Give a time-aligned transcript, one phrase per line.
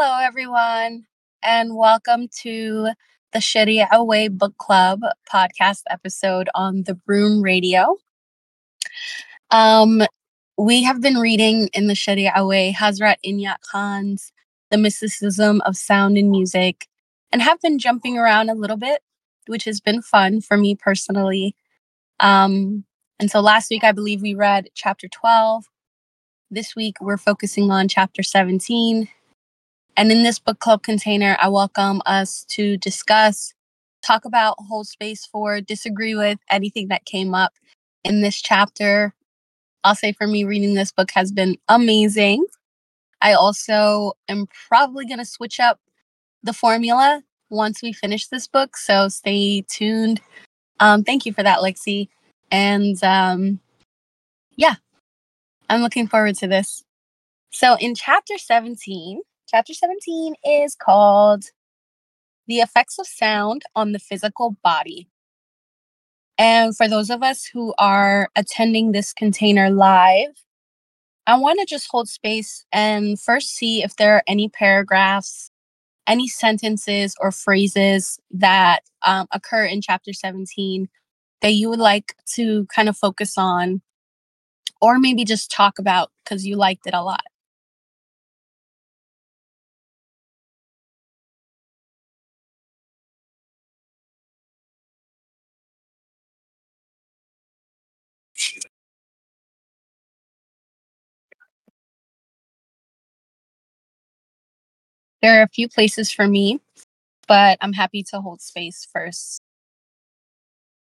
[0.00, 1.06] Hello, everyone,
[1.42, 2.90] and welcome to
[3.32, 7.96] the Sharia Away Book Club podcast episode on the Broom Radio.
[9.50, 10.04] Um,
[10.56, 14.32] we have been reading in the Sharia Away Hazrat Inayat Khan's
[14.70, 16.86] The Mysticism of Sound and Music
[17.32, 19.02] and have been jumping around a little bit,
[19.48, 21.56] which has been fun for me personally.
[22.20, 22.84] Um,
[23.18, 25.64] and so last week, I believe we read chapter 12.
[26.52, 29.08] This week, we're focusing on chapter 17
[29.98, 33.52] and in this book club container, I welcome us to discuss,
[34.00, 37.54] talk about, hold space for, disagree with anything that came up
[38.04, 39.12] in this chapter.
[39.82, 42.46] I'll say for me, reading this book has been amazing.
[43.20, 45.80] I also am probably going to switch up
[46.44, 48.76] the formula once we finish this book.
[48.76, 50.20] So stay tuned.
[50.78, 52.06] Um, thank you for that, Lexi.
[52.52, 53.58] And um,
[54.54, 54.76] yeah,
[55.68, 56.84] I'm looking forward to this.
[57.50, 61.44] So in chapter 17, Chapter 17 is called
[62.48, 65.08] The Effects of Sound on the Physical Body.
[66.36, 70.34] And for those of us who are attending this container live,
[71.26, 75.50] I want to just hold space and first see if there are any paragraphs,
[76.06, 80.90] any sentences or phrases that um, occur in chapter 17
[81.40, 83.80] that you would like to kind of focus on,
[84.82, 87.24] or maybe just talk about because you liked it a lot.
[105.22, 106.60] There are a few places for me,
[107.26, 109.40] but I'm happy to hold space first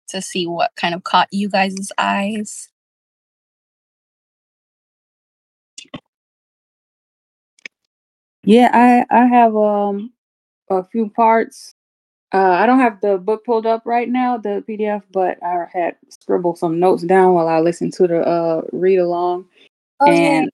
[0.08, 2.68] to see what kind of caught you guys' eyes.
[8.44, 10.12] Yeah, I I have um
[10.70, 11.74] a few parts.
[12.34, 15.96] Uh, I don't have the book pulled up right now, the PDF, but I had
[16.11, 19.46] scribbled some notes down while I listened to the uh read along.
[20.01, 20.51] Oh, and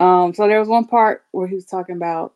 [0.00, 2.34] um so there was one part where he was talking about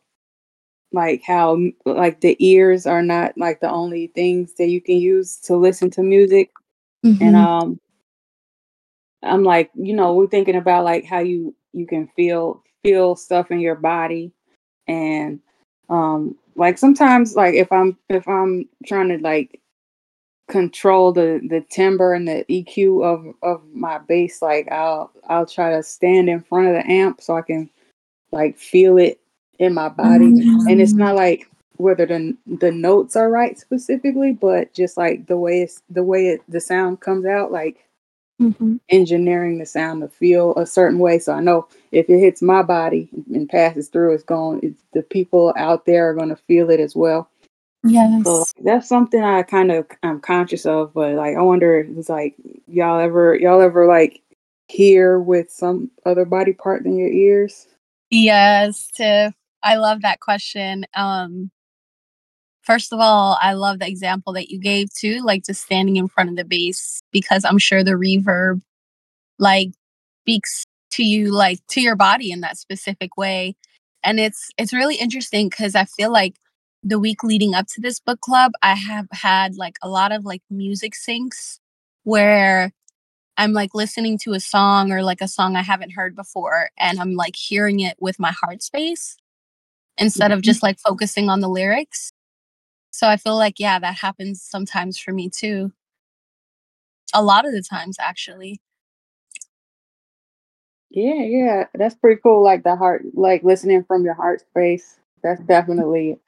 [0.92, 5.36] like how like the ears are not like the only things that you can use
[5.38, 6.50] to listen to music
[7.04, 7.22] mm-hmm.
[7.22, 7.80] and um
[9.22, 13.50] i'm like you know we're thinking about like how you you can feel feel stuff
[13.50, 14.32] in your body
[14.86, 15.40] and
[15.88, 19.60] um like sometimes like if i'm if i'm trying to like
[20.48, 25.70] control the the timbre and the eq of of my bass like i'll i'll try
[25.70, 27.70] to stand in front of the amp so i can
[28.32, 29.21] like feel it
[29.58, 30.26] in my body.
[30.26, 30.68] Mm-hmm.
[30.68, 35.38] And it's not like whether the the notes are right specifically, but just like the
[35.38, 37.84] way it's the way it, the sound comes out, like
[38.40, 38.76] mm-hmm.
[38.88, 41.18] engineering the sound to feel a certain way.
[41.18, 44.60] So I know if it hits my body and passes through, it's going.
[44.62, 47.28] It's, the people out there are going to feel it as well.
[47.84, 48.24] Yes.
[48.24, 52.08] So that's something I kind of I'm conscious of, but like I wonder if it's
[52.08, 52.36] like
[52.68, 54.22] y'all ever y'all ever like
[54.68, 57.66] hear with some other body part than your ears?
[58.10, 59.34] Yes, Tiff.
[59.62, 60.84] I love that question.
[60.94, 61.50] Um,
[62.62, 66.08] first of all, I love the example that you gave too, like just standing in
[66.08, 68.62] front of the bass, because I'm sure the reverb
[69.38, 69.70] like
[70.22, 73.56] speaks to you like to your body in that specific way.
[74.04, 76.36] And it's it's really interesting because I feel like
[76.82, 80.24] the week leading up to this book club, I have had like a lot of
[80.24, 81.58] like music syncs
[82.04, 82.72] where
[83.36, 87.00] I'm like listening to a song or like a song I haven't heard before and
[87.00, 89.16] I'm like hearing it with my heart space
[89.98, 90.38] instead mm-hmm.
[90.38, 92.12] of just like focusing on the lyrics.
[92.90, 95.72] So I feel like, yeah, that happens sometimes for me too.
[97.14, 98.60] A lot of the times, actually.
[100.90, 102.42] Yeah, yeah, that's pretty cool.
[102.42, 104.98] Like the heart, like listening from your heart space.
[105.22, 106.18] That's definitely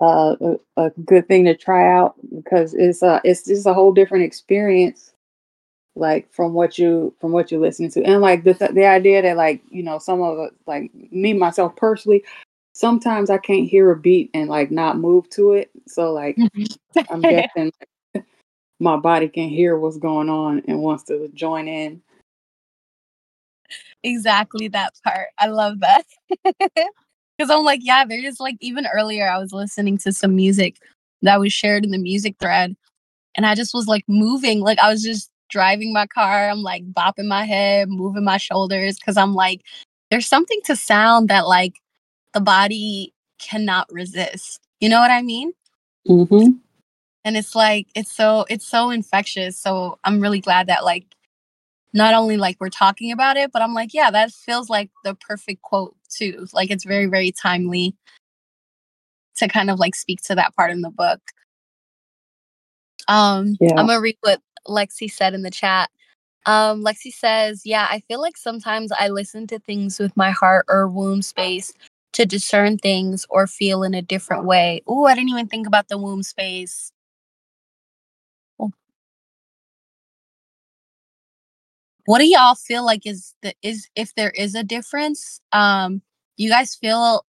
[0.00, 3.92] uh, a, a good thing to try out because it's uh it's just a whole
[3.92, 5.12] different experience
[5.94, 9.36] like from what you from what you're listening to and like the the idea that
[9.36, 12.24] like you know some of it like me myself personally
[12.72, 15.70] sometimes I can't hear a beat and like not move to it.
[15.86, 17.00] So like mm-hmm.
[17.10, 17.72] I'm guessing
[18.80, 22.02] my body can hear what's going on and wants to join in.
[24.02, 25.28] Exactly that part.
[25.38, 26.04] I love that.
[27.38, 30.76] Cause I'm like, yeah, there is like even earlier I was listening to some music
[31.22, 32.76] that was shared in the music thread.
[33.34, 34.60] And I just was like moving.
[34.60, 36.48] Like I was just driving my car.
[36.50, 38.98] I'm like bopping my head, moving my shoulders.
[38.98, 39.62] Cause I'm like,
[40.10, 41.74] there's something to sound that like
[42.32, 44.60] the body cannot resist.
[44.80, 45.52] You know what I mean?
[46.08, 46.52] Mm-hmm.
[47.24, 49.58] And it's like it's so it's so infectious.
[49.58, 51.04] So I'm really glad that like
[51.92, 55.14] not only like we're talking about it, but I'm like, yeah, that feels like the
[55.14, 56.46] perfect quote too.
[56.52, 57.94] Like it's very very timely.
[59.36, 61.20] to kind of like speak to that part in the book.
[63.08, 63.70] Um, Yeah.
[63.76, 65.88] I'm gonna read what Lexi said in the chat.
[66.46, 70.66] Um, Lexi says, Yeah, I feel like sometimes I listen to things with my heart
[70.68, 71.72] or womb space
[72.12, 74.82] to discern things or feel in a different way.
[74.90, 76.92] Ooh, I didn't even think about the womb space.
[78.58, 78.72] Oh.
[82.06, 85.40] What do y'all feel like is the is if there is a difference?
[85.52, 86.02] Um,
[86.36, 87.24] you guys feel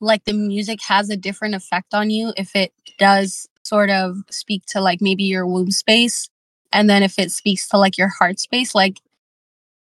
[0.00, 4.64] like the music has a different effect on you if it does sort of speak
[4.66, 6.28] to like maybe your womb space
[6.72, 9.00] and then if it speaks to like your heart space like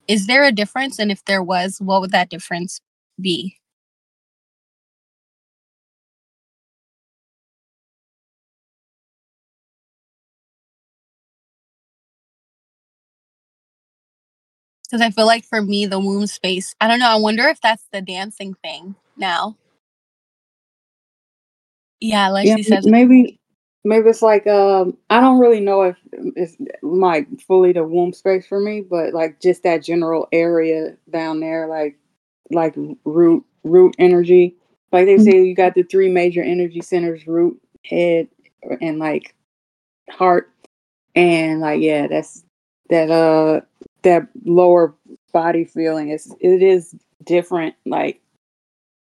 [0.08, 2.80] is there a difference and if there was what would that difference
[3.20, 3.58] be
[14.96, 17.62] because i feel like for me the womb space i don't know i wonder if
[17.62, 19.56] that's the dancing thing now
[22.02, 23.40] yeah like yeah, she says maybe
[23.84, 25.98] maybe it's like um I don't really know if
[26.36, 31.40] it's like fully the womb space for me, but like just that general area down
[31.40, 31.98] there, like
[32.52, 32.76] like
[33.06, 34.56] root root energy.
[34.92, 35.32] Like they Mhm.
[35.32, 38.30] say you got the three major energy centers, root, head,
[38.82, 39.36] and like
[40.12, 40.52] heart.
[41.16, 42.44] And like yeah, that's
[42.90, 43.62] that uh
[44.06, 44.94] that lower
[45.34, 48.22] body feeling is it is different, like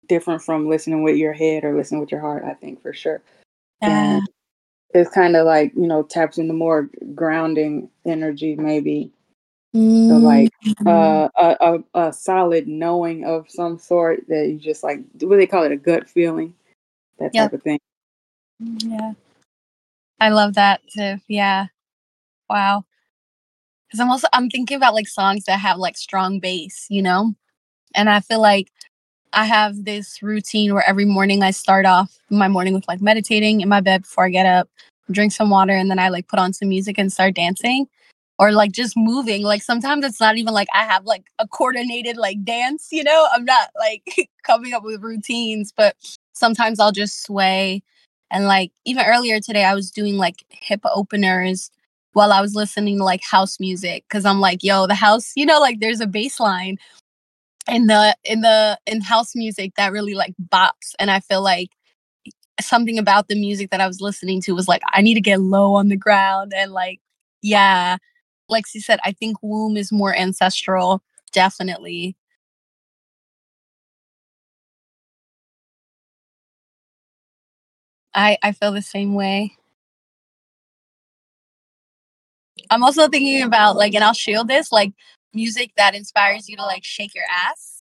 [0.08, 3.22] different from listening with your head or listening with your heart, I think for sure.
[3.80, 4.26] And ah.
[4.90, 9.10] it's kind of like you know taps into more grounding energy maybe.
[9.74, 10.50] So like
[10.80, 11.36] uh, mm-hmm.
[11.36, 15.46] a, a, a solid knowing of some sort that you just like what do they
[15.46, 16.52] call it a gut feeling
[17.18, 17.44] that Yep.
[17.44, 17.78] type of thing.
[18.60, 19.12] Mm, yeah.
[20.18, 21.18] I love that too.
[21.28, 21.66] Yeah.
[22.50, 22.84] Wow
[23.88, 27.34] because i'm also i'm thinking about like songs that have like strong bass you know
[27.94, 28.70] and i feel like
[29.32, 33.60] I have this routine where every morning I start off my morning with like meditating
[33.60, 34.68] in my bed before I get up,
[35.10, 37.86] drink some water, and then I like put on some music and start dancing
[38.38, 39.42] or like just moving.
[39.42, 43.26] Like sometimes it's not even like I have like a coordinated like dance, you know?
[43.32, 44.02] I'm not like
[44.44, 45.94] coming up with routines, but
[46.32, 47.82] sometimes I'll just sway.
[48.30, 51.70] And like even earlier today, I was doing like hip openers
[52.18, 55.46] while I was listening to like house music because I'm like, yo, the house, you
[55.46, 56.78] know, like there's a bass line
[57.68, 61.70] in the in the in house music that really like bops and i feel like
[62.60, 65.40] something about the music that i was listening to was like i need to get
[65.40, 67.00] low on the ground and like
[67.42, 67.98] yeah.
[68.48, 72.16] Like lexi said i think womb is more ancestral definitely.
[78.14, 79.57] I i feel the same way
[82.70, 84.92] i'm also thinking about like and i'll shield this like
[85.34, 87.82] music that inspires you to like shake your ass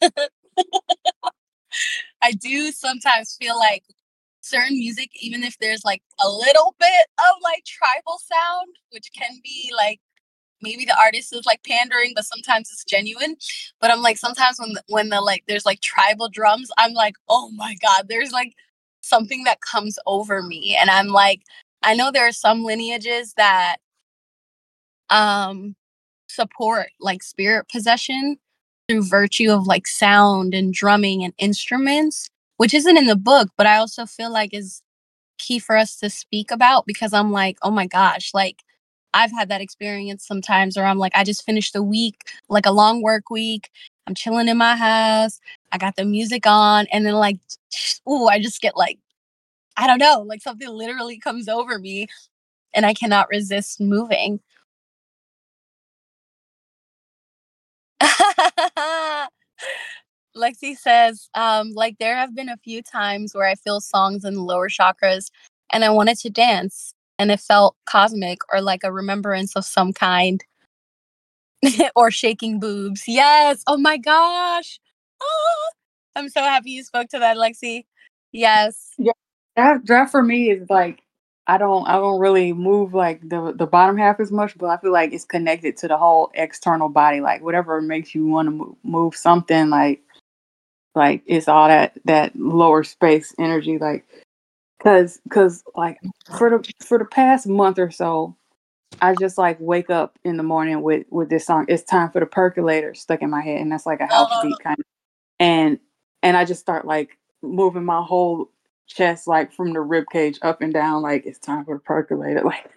[2.22, 3.84] i do sometimes feel like
[4.48, 9.38] certain music, even if there's like a little bit of like tribal sound, which can
[9.44, 10.00] be like
[10.60, 13.36] maybe the artist is like pandering, but sometimes it's genuine.
[13.80, 17.14] But I'm like sometimes when the, when the like there's like tribal drums, I'm like,
[17.28, 18.54] oh my god, there's like
[19.00, 21.42] something that comes over me, and I'm like,
[21.82, 23.76] I know there are some lineages that
[25.10, 25.74] um
[26.28, 28.36] support like spirit possession
[28.88, 33.66] through virtue of like sound and drumming and instruments, which isn't in the book, but
[33.66, 34.82] I also feel like is
[35.38, 38.62] key for us to speak about because I'm like, oh my gosh, like
[39.14, 42.72] I've had that experience sometimes where I'm like, I just finished a week, like a
[42.72, 43.70] long work week.
[44.06, 45.40] I'm chilling in my house.
[45.72, 47.38] I got the music on, and then like,
[48.08, 48.98] ooh, I just get like,
[49.78, 52.08] I don't know, like something literally comes over me,
[52.74, 54.40] and I cannot resist moving.
[60.36, 64.34] Lexi says, um, like there have been a few times where I feel songs in
[64.34, 65.30] the lower chakras
[65.72, 69.92] and I wanted to dance and it felt cosmic or like a remembrance of some
[69.92, 70.44] kind
[71.96, 73.04] or shaking boobs.
[73.06, 73.62] Yes.
[73.66, 74.78] Oh my gosh.
[75.20, 75.70] Ah,
[76.16, 77.84] I'm so happy you spoke to that, Lexi.
[78.32, 78.92] Yes.
[78.98, 79.12] yeah
[79.58, 81.02] that that for me is like
[81.46, 84.76] i don't i don't really move like the the bottom half as much but i
[84.78, 88.50] feel like it's connected to the whole external body like whatever makes you want to
[88.50, 90.02] move, move something like
[90.94, 94.04] like it's all that that lower space energy like
[94.82, 95.98] Cause, cause, like
[96.36, 98.36] for the for the past month or so,
[99.02, 101.64] I just like wake up in the morning with with this song.
[101.68, 104.56] It's time for the percolator stuck in my head, and that's like a house beat
[104.62, 104.84] kind of.
[105.40, 105.80] And
[106.22, 108.50] and I just start like moving my whole
[108.88, 111.02] chest like from the rib cage up and down.
[111.02, 112.70] Like it's time for the percolator, like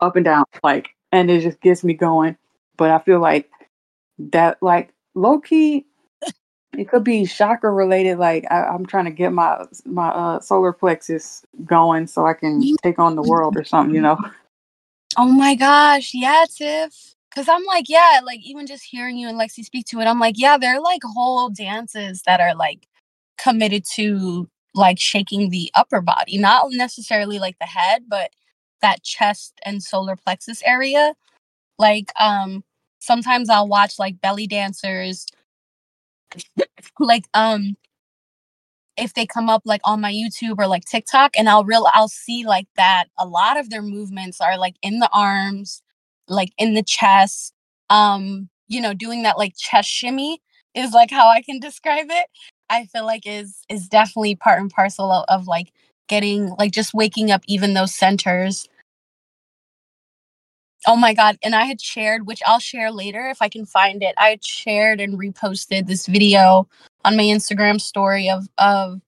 [0.00, 2.36] up and down, like, and it just gets me going.
[2.76, 3.50] But I feel like
[4.18, 5.86] that, like low key,
[6.78, 8.18] it could be chakra related.
[8.18, 12.62] Like I, am trying to get my my uh, solar plexus going so I can
[12.82, 13.94] take on the world or something.
[13.94, 14.18] You know.
[15.16, 17.16] Oh my gosh, yeah, Tiff.
[17.34, 20.18] Cause I'm like, yeah, like even just hearing you and Lexi speak to it, I'm
[20.18, 22.88] like, yeah, they're like whole dances that are like
[23.38, 28.30] committed to like shaking the upper body, not necessarily like the head, but
[28.82, 31.14] that chest and solar plexus area.
[31.78, 32.64] Like, um,
[33.00, 35.26] sometimes I'll watch like belly dancers,
[37.00, 37.76] like, um,
[38.96, 42.08] if they come up like on my YouTube or like TikTok, and I'll real I'll
[42.08, 45.82] see like that a lot of their movements are like in the arms,
[46.28, 47.54] like in the chest,
[47.88, 50.40] um, you know, doing that like chest shimmy
[50.74, 52.26] is like how I can describe it.
[52.70, 55.72] I feel like is is definitely part and parcel of, of like
[56.08, 58.68] getting like just waking up even those centers.
[60.86, 64.02] Oh my god, and I had shared, which I'll share later if I can find
[64.02, 64.14] it.
[64.18, 66.68] I had shared and reposted this video
[67.04, 69.00] on my Instagram story of of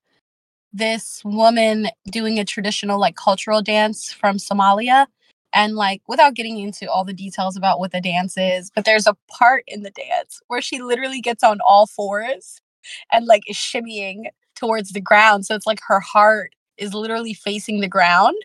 [0.73, 5.07] this woman doing a traditional like cultural dance from Somalia
[5.52, 9.07] and like without getting into all the details about what the dance is but there's
[9.07, 12.61] a part in the dance where she literally gets on all fours
[13.12, 14.25] and like is shimmying
[14.57, 15.47] towards the ground.
[15.47, 18.37] So it's like her heart is literally facing the ground.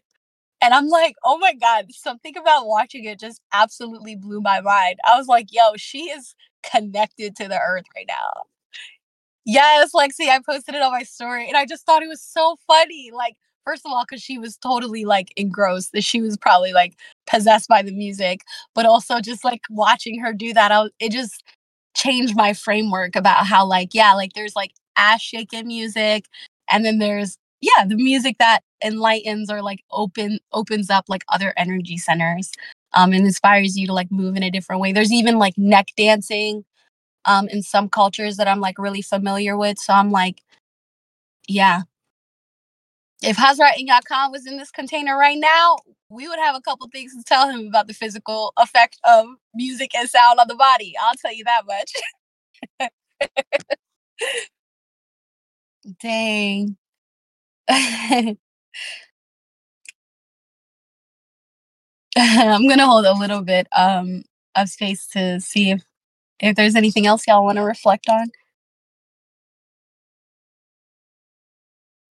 [0.62, 4.98] And I'm like, oh my God, something about watching it just absolutely blew my mind.
[5.06, 6.34] I was like, yo, she is
[6.70, 8.44] connected to the earth right now.
[9.46, 12.58] Yes, Lexi, I posted it on my story and I just thought it was so
[12.68, 13.12] funny.
[13.14, 16.96] Like, first of all, because she was totally like engrossed, that she was probably like
[17.28, 18.42] possessed by the music,
[18.76, 21.44] but also just like watching her do that, I it just
[21.98, 26.26] change my framework about how like yeah like there's like ass shaking music
[26.72, 31.54] and then there's yeah the music that enlightens or like open opens up like other
[31.58, 32.52] energy centers
[32.94, 34.94] um and inspires you to like move in a different way.
[34.94, 36.66] There's even like neck dancing
[37.26, 40.42] um in some cultures that i'm like really familiar with so i'm like
[41.48, 41.82] yeah
[43.24, 45.78] if Hazrat Inayat Khan was in this container right now,
[46.10, 49.96] we would have a couple things to tell him about the physical effect of music
[49.96, 50.94] and sound on the body.
[51.02, 51.94] I'll tell you that much.
[56.02, 56.78] Dang.
[62.18, 64.24] I'm gonna hold a little bit um
[64.56, 65.84] of space to see if
[66.40, 68.30] if there's anything else y'all want to reflect on.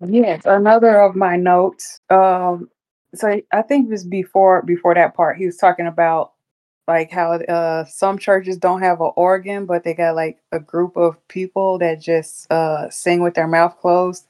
[0.00, 2.00] Yes, another of my notes.
[2.10, 2.68] Um,
[3.14, 5.38] so I think it was before before that part.
[5.38, 6.32] He was talking about
[6.86, 10.96] like how uh some churches don't have an organ, but they got like a group
[10.96, 14.26] of people that just uh sing with their mouth closed,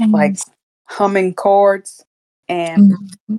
[0.00, 0.14] mm-hmm.
[0.14, 0.36] like
[0.84, 2.04] humming chords.
[2.48, 3.36] And mm-hmm.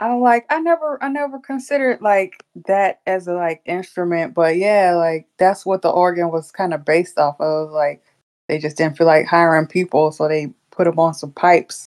[0.00, 4.94] I like I never I never considered like that as a like instrument, but yeah,
[4.94, 7.70] like that's what the organ was kind of based off of.
[7.70, 8.02] Like
[8.46, 11.88] they just didn't feel like hiring people, so they put them on some pipes.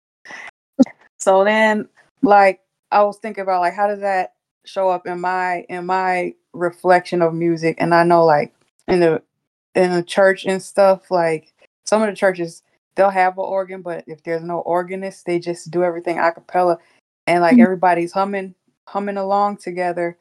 [1.18, 1.88] so then,
[2.22, 2.60] like,
[2.92, 7.22] I was thinking about like how does that show up in my in my reflection
[7.22, 7.76] of music?
[7.80, 8.54] And I know like
[8.86, 9.20] in the
[9.74, 11.52] in the church and stuff, like
[11.84, 12.62] some of the churches
[12.94, 16.78] they'll have an organ, but if there's no organist, they just do everything a cappella,
[17.26, 17.62] and like mm-hmm.
[17.62, 18.54] everybody's humming
[18.86, 20.16] humming along together,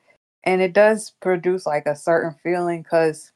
[0.45, 3.31] and it does produce like a certain feeling because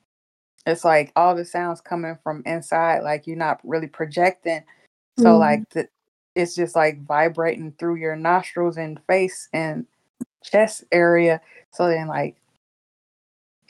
[0.65, 4.63] it's like all the sounds coming from inside, like you're not really projecting
[5.17, 5.39] so mm.
[5.39, 5.87] like the,
[6.35, 9.85] it's just like vibrating through your nostrils and face and
[10.43, 11.41] chest area.
[11.71, 12.35] So then like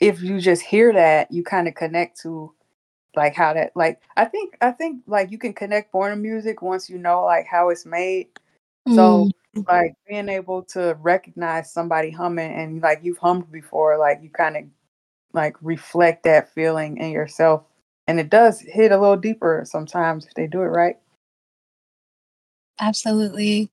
[0.00, 2.52] if you just hear that, you kind of connect to
[3.16, 6.62] like how that like I think I think like you can connect more to music
[6.62, 8.28] once you know like how it's made.
[8.86, 8.94] Mm.
[8.94, 9.30] So
[9.66, 14.56] like being able to recognize somebody humming and like you've hummed before, like you kind
[14.56, 14.64] of
[15.32, 17.64] like reflect that feeling in yourself.
[18.06, 20.96] And it does hit a little deeper sometimes if they do it right.
[22.80, 23.70] Absolutely.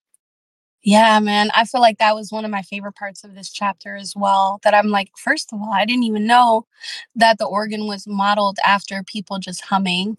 [0.84, 1.50] Yeah, man.
[1.56, 4.60] I feel like that was one of my favorite parts of this chapter as well.
[4.64, 6.68] That I'm like, first of all, I didn't even know
[7.16, 10.18] that the organ was modeled after people just humming.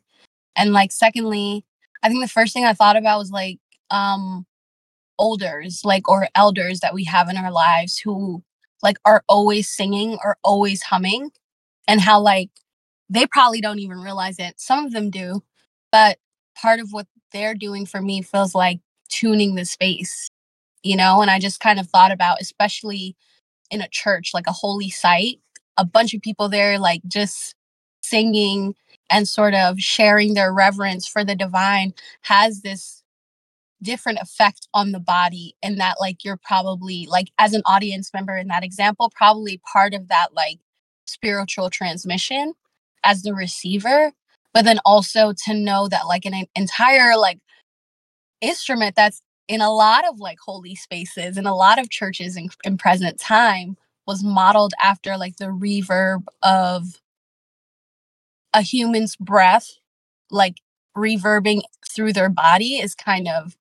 [0.57, 1.65] And like, secondly,
[2.03, 3.59] I think the first thing I thought about was like,
[3.91, 4.47] um,
[5.19, 8.43] olders, like, or elders that we have in our lives who
[8.83, 11.31] like are always singing or always humming
[11.89, 12.51] and how like
[13.11, 14.61] they probably don't even realize it.
[14.61, 15.43] Some of them do,
[15.93, 16.19] but
[16.61, 20.29] part of what they're doing for me feels like tuning the space,
[20.83, 21.21] you know?
[21.23, 23.17] And I just kind of thought about, especially
[23.71, 25.41] in a church, like a holy site,
[25.77, 27.55] a bunch of people there, like just
[28.03, 28.75] singing
[29.11, 31.93] and sort of sharing their reverence for the divine
[32.23, 33.03] has this
[33.83, 38.37] different effect on the body and that like you're probably like as an audience member
[38.37, 40.59] in that example probably part of that like
[41.07, 42.55] spiritual transmission
[43.05, 44.13] as the receiver
[44.57, 47.39] but then also to know that like an entire like
[48.41, 52.49] instrument that's in a lot of like holy spaces in a lot of churches in,
[52.65, 57.03] in present time was modeled after like the reverb of
[58.55, 59.75] a human's breath
[60.31, 60.55] like
[60.97, 61.61] reverbing
[61.95, 63.59] through their body is kind of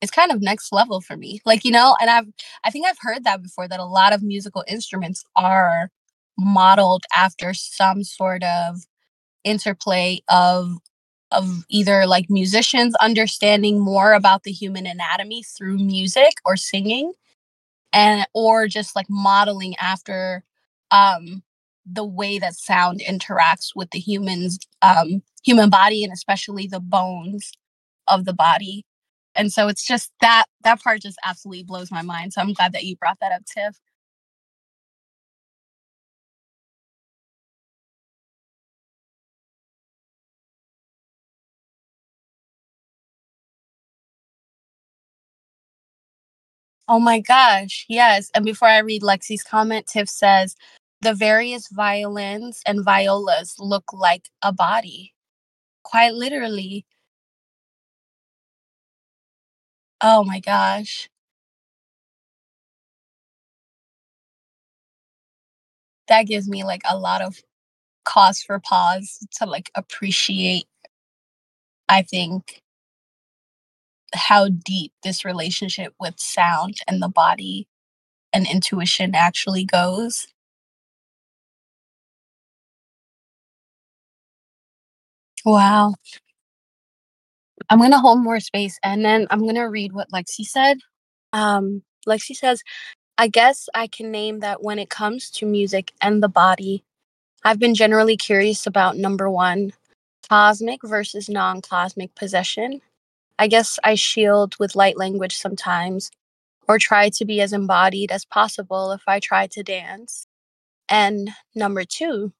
[0.00, 2.26] it's kind of next level for me like you know and i've
[2.64, 5.92] i think i've heard that before that a lot of musical instruments are
[6.36, 8.87] modeled after some sort of
[9.48, 10.74] interplay of
[11.32, 17.12] of either like musicians understanding more about the human anatomy through music or singing
[17.92, 20.44] and or just like modeling after
[20.92, 21.42] um
[21.90, 27.52] the way that sound interacts with the humans um human body and especially the bones
[28.08, 28.84] of the body.
[29.36, 32.32] And so it's just that that part just absolutely blows my mind.
[32.32, 33.78] So i'm glad that you brought that up tiff
[46.88, 48.30] Oh my gosh, yes.
[48.34, 50.56] And before I read Lexi's comment, Tiff says
[51.02, 55.12] the various violins and violas look like a body.
[55.84, 56.86] Quite literally.
[60.00, 61.08] Oh my gosh.
[66.08, 67.40] That gives me like a lot of
[68.04, 70.66] cause for pause to like appreciate
[71.88, 72.60] I think
[74.14, 77.68] how deep this relationship with sound and the body
[78.32, 80.26] and intuition actually goes.
[85.44, 85.94] Wow.
[87.70, 90.78] I'm gonna hold more space and then I'm gonna read what Lexi said.
[91.32, 92.62] Um, Lexi says,
[93.18, 96.84] I guess I can name that when it comes to music and the body,
[97.44, 99.72] I've been generally curious about number one,
[100.28, 102.80] cosmic versus non cosmic possession.
[103.38, 106.10] I guess I shield with light language sometimes,
[106.66, 110.26] or try to be as embodied as possible if I try to dance.
[110.88, 112.32] And number two,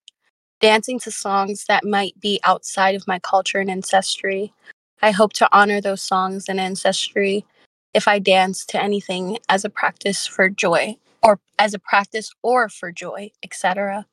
[0.61, 4.53] dancing to songs that might be outside of my culture and ancestry.
[5.01, 7.45] I hope to honor those songs and ancestry
[7.95, 12.69] if I dance to anything as a practice for joy or as a practice or
[12.69, 14.07] for joy, etc.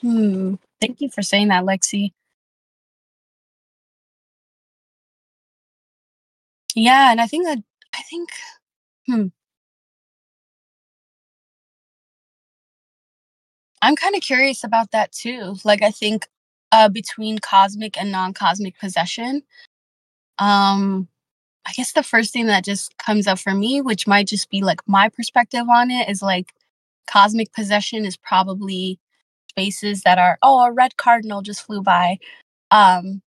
[0.00, 0.54] Hmm.
[0.80, 2.12] Thank you for saying that, Lexi.
[6.74, 7.58] Yeah, and I think that
[7.94, 8.30] I think
[9.06, 9.28] hmm.
[13.82, 15.56] I'm kind of curious about that too.
[15.64, 16.28] Like I think
[16.72, 19.42] uh between cosmic and non-cosmic possession,
[20.38, 21.08] um
[21.66, 24.62] I guess the first thing that just comes up for me, which might just be
[24.62, 26.54] like my perspective on it, is like
[27.08, 28.98] cosmic possession is probably
[29.50, 32.18] spaces that are oh a red cardinal just flew by
[32.72, 33.22] um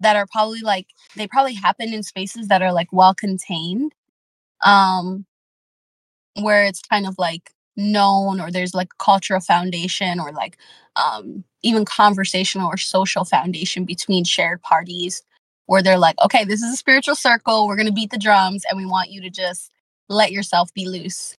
[0.00, 3.92] that are probably like they probably happen in spaces that are like well contained
[4.62, 5.24] um
[6.40, 10.58] where it's kind of like known or there's like cultural foundation or like
[10.96, 15.22] um even conversational or social foundation between shared parties
[15.66, 18.64] where they're like okay this is a spiritual circle we're going to beat the drums
[18.68, 19.72] and we want you to just
[20.08, 21.36] let yourself be loose.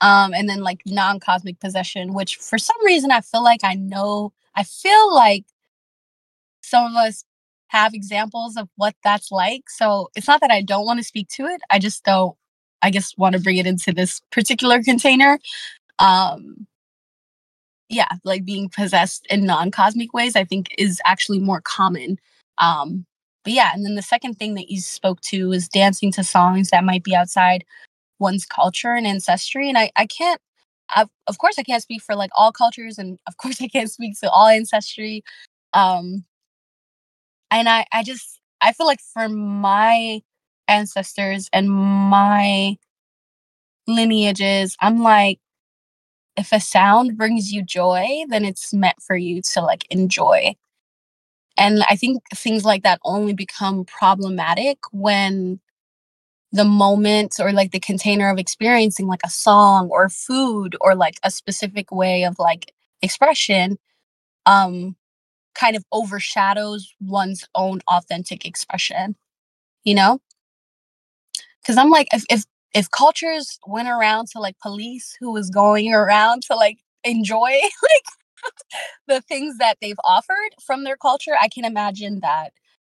[0.00, 4.32] Um and then like non-cosmic possession which for some reason i feel like i know
[4.54, 5.44] i feel like
[6.62, 7.24] some of us
[7.70, 11.28] have examples of what that's like so it's not that i don't want to speak
[11.28, 12.36] to it i just don't
[12.82, 15.38] i guess want to bring it into this particular container
[16.00, 16.66] um
[17.88, 22.18] yeah like being possessed in non-cosmic ways i think is actually more common
[22.58, 23.04] um
[23.44, 26.70] but yeah and then the second thing that you spoke to is dancing to songs
[26.70, 27.64] that might be outside
[28.18, 30.40] one's culture and ancestry and i i can't
[30.92, 33.90] I've, of course i can't speak for like all cultures and of course i can't
[33.90, 35.22] speak to all ancestry
[35.72, 36.24] um
[37.50, 40.20] and i i just i feel like for my
[40.68, 42.76] ancestors and my
[43.86, 45.38] lineages i'm like
[46.36, 50.54] if a sound brings you joy then it's meant for you to like enjoy.
[51.56, 55.60] And i think things like that only become problematic when
[56.52, 61.18] the moment or like the container of experiencing like a song or food or like
[61.24, 63.78] a specific way of like expression
[64.46, 64.96] um
[65.60, 69.14] kind of overshadows one's own authentic expression
[69.84, 70.18] you know
[71.60, 75.92] because i'm like if, if if cultures went around to like police who was going
[75.92, 77.50] around to like enjoy
[77.82, 78.52] like
[79.06, 82.52] the things that they've offered from their culture i can imagine that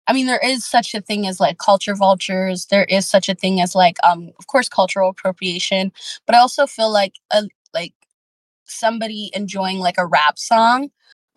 [0.07, 2.65] I mean, there is such a thing as like culture vultures.
[2.65, 5.91] There is such a thing as like, um, of course, cultural appropriation.
[6.25, 7.43] But I also feel like a
[7.73, 7.93] like
[8.65, 10.89] somebody enjoying like a rap song,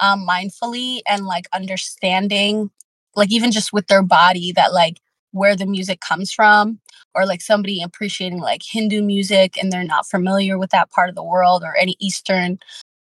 [0.04, 2.70] um, mindfully and like understanding,
[3.16, 5.00] like even just with their body, that like
[5.32, 6.78] where the music comes from,
[7.14, 11.14] or like somebody appreciating like Hindu music and they're not familiar with that part of
[11.14, 12.58] the world or any Eastern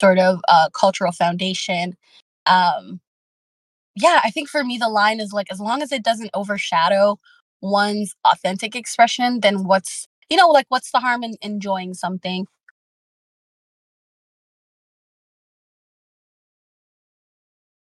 [0.01, 1.95] sort of uh, cultural foundation.
[2.45, 2.99] Um,
[3.95, 7.17] yeah, I think for me, the line is like, as long as it doesn't overshadow
[7.62, 12.45] one's authentic expression, then what's, you know, like, what's the harm in enjoying something?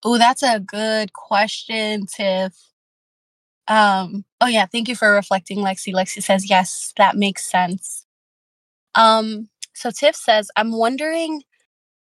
[0.05, 2.53] Oh, that's a good question, Tiff.
[3.67, 5.95] Um, oh yeah, thank you for reflecting, Lexi.
[5.95, 8.05] Lexi says, yes, that makes sense.
[8.95, 11.43] Um, so Tiff says, I'm wondering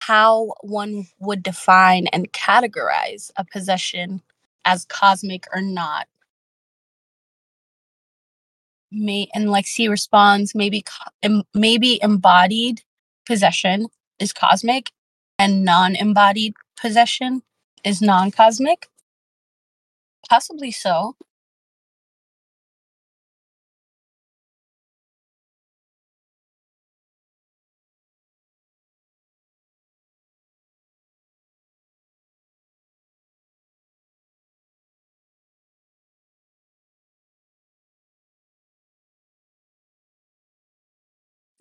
[0.00, 4.20] how one would define and categorize a possession
[4.66, 6.06] as cosmic or not.
[8.92, 10.84] May and Lexi responds, maybe
[11.54, 12.82] maybe embodied
[13.26, 13.86] possession
[14.18, 14.92] is cosmic
[15.38, 17.42] and non-embodied possession
[17.84, 18.88] is non-cosmic.
[20.28, 21.16] Possibly so.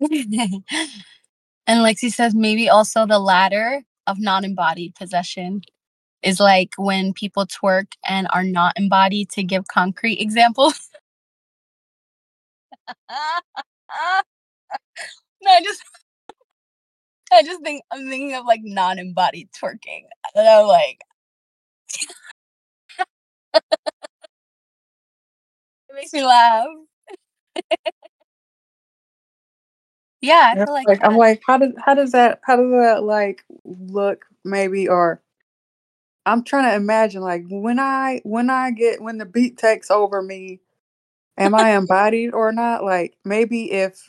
[0.00, 0.62] and
[1.68, 5.62] Lexi says maybe also the latter of non-embodied possession
[6.24, 10.88] is like when people twerk and are not embodied to give concrete examples.
[13.08, 13.16] no,
[15.50, 15.82] I just
[17.32, 20.04] I just think I'm thinking of like non-embodied twerking.
[20.34, 20.98] And I'm like
[23.54, 23.62] it
[25.94, 26.66] makes me laugh.
[30.20, 33.02] Yeah, I feel like like I'm like, how does how does that how does that
[33.02, 35.20] like look maybe or
[36.26, 40.22] I'm trying to imagine like when I when I get when the beat takes over
[40.22, 40.60] me,
[41.38, 42.84] am I embodied or not?
[42.84, 44.02] Like maybe if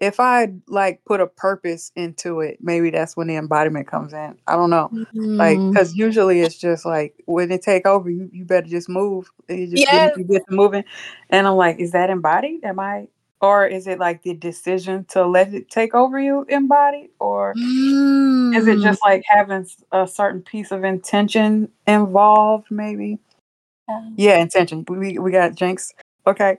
[0.00, 4.36] if I like put a purpose into it, maybe that's when the embodiment comes in.
[4.46, 4.92] I don't know.
[5.38, 5.74] Like, Mm.
[5.74, 9.30] cause usually it's just like when it take over, you, you better just move.
[9.48, 9.90] You just Yes.
[9.90, 10.84] get you get to moving.
[11.30, 12.64] And I'm like, is that embodied?
[12.64, 13.08] Am I
[13.42, 17.10] or is it like the decision to let it take over you embodied?
[17.18, 18.82] Or is it Mm.
[18.82, 23.18] just like having a certain piece of intention involved, maybe?
[23.88, 24.10] Yeah.
[24.16, 24.84] Yeah, intention.
[24.88, 25.92] We we got Jinx.
[26.26, 26.58] Okay.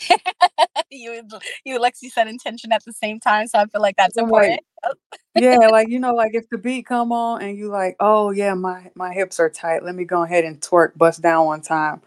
[0.90, 1.22] you
[1.64, 4.60] you Lexi said intention at the same time, so I feel like that's I'm important.
[5.34, 8.54] yeah, like you know, like if the beat come on and you like, oh yeah,
[8.54, 9.84] my my hips are tight.
[9.84, 12.02] Let me go ahead and twerk, bust down one time.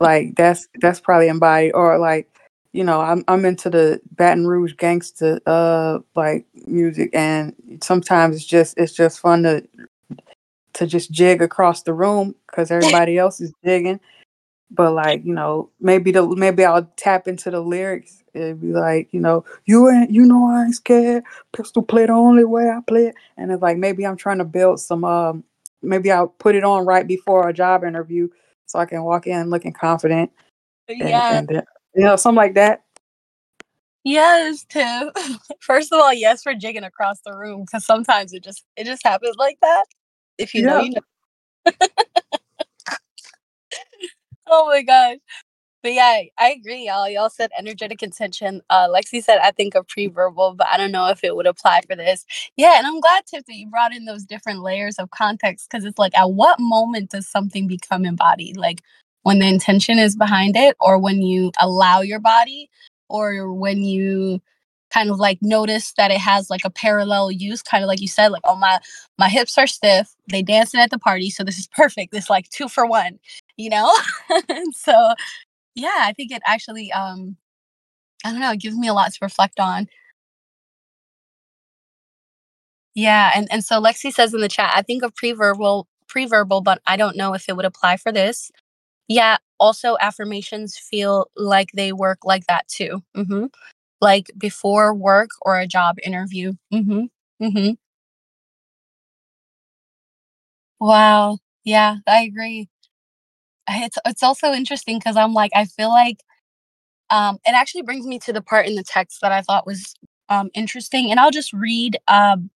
[0.00, 1.72] Like that's that's probably embodied.
[1.72, 2.28] Or like,
[2.72, 8.46] you know, I'm I'm into the Baton Rouge gangster uh like music, and sometimes it's
[8.46, 9.66] just it's just fun to
[10.74, 14.00] to just jig across the room because everybody else is jigging.
[14.70, 18.22] But like, you know, maybe the maybe I'll tap into the lyrics.
[18.34, 21.24] It'd be like, you know, you ain't you know I ain't scared.
[21.56, 23.16] Pistol play the only way I play it.
[23.38, 25.44] And it's like maybe I'm trying to build some um
[25.82, 28.28] maybe I'll put it on right before a job interview
[28.66, 30.32] so I can walk in looking confident
[31.00, 31.38] and, Yeah.
[31.38, 31.62] and then,
[31.98, 32.84] you know, something like that.
[34.04, 35.10] Yes, Tim.
[35.60, 39.04] First of all, yes for jigging across the room because sometimes it just it just
[39.04, 39.84] happens like that.
[40.38, 41.72] If you know, you know.
[44.50, 45.18] Oh my gosh.
[45.82, 47.08] But yeah, I, I agree, y'all.
[47.08, 48.62] Y'all said energetic intention.
[48.70, 51.82] Uh, Lexi said I think of pre-verbal, but I don't know if it would apply
[51.82, 52.24] for this.
[52.56, 55.84] Yeah, and I'm glad Tip that you brought in those different layers of context because
[55.84, 58.56] it's like at what moment does something become embodied?
[58.56, 58.82] Like
[59.28, 62.70] when the intention is behind it, or when you allow your body,
[63.10, 64.40] or when you
[64.90, 68.08] kind of like notice that it has like a parallel use, kind of like you
[68.08, 68.80] said, like oh my
[69.18, 72.10] my hips are stiff, they dancing at the party, so this is perfect.
[72.10, 73.18] This like two for one,
[73.58, 73.94] you know.
[74.72, 75.12] so
[75.74, 77.36] yeah, I think it actually, um,
[78.24, 79.88] I don't know, it gives me a lot to reflect on.
[82.94, 86.80] Yeah, and and so Lexi says in the chat, I think of pre-verbal pre-verbal, but
[86.86, 88.50] I don't know if it would apply for this.
[89.08, 93.02] Yeah, also affirmations feel like they work like that too.
[93.14, 93.46] hmm
[94.00, 96.54] Like before work or a job interview.
[96.72, 97.04] hmm
[97.40, 97.70] hmm
[100.80, 101.38] Wow.
[101.64, 102.68] Yeah, I agree.
[103.68, 106.18] It's it's also interesting because I'm like, I feel like
[107.10, 109.94] Um, it actually brings me to the part in the text that I thought was
[110.30, 112.50] um, interesting, and I'll just read um,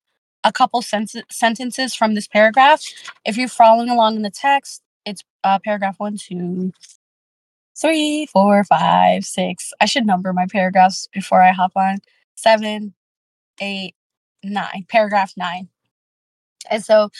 [0.44, 2.82] a couple sen- sentences from this paragraph.
[3.26, 6.72] If you're following along in the text, it's uh, paragraph one, two,
[7.80, 9.72] three, four, five, six.
[9.80, 11.98] I should number my paragraphs before I hop on.
[12.34, 12.94] Seven,
[13.60, 13.94] eight,
[14.44, 14.86] nine.
[14.88, 15.68] Paragraph nine.
[16.70, 17.10] And so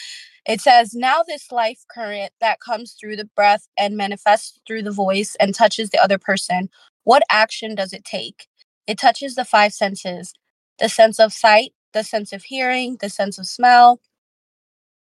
[0.45, 4.91] it says, Now this life current that comes through the breath and manifests through the
[4.91, 6.69] voice and touches the other person,
[7.03, 8.47] what action does it take?
[8.87, 10.33] It touches the five senses
[10.79, 14.01] the sense of sight, the sense of hearing, the sense of smell,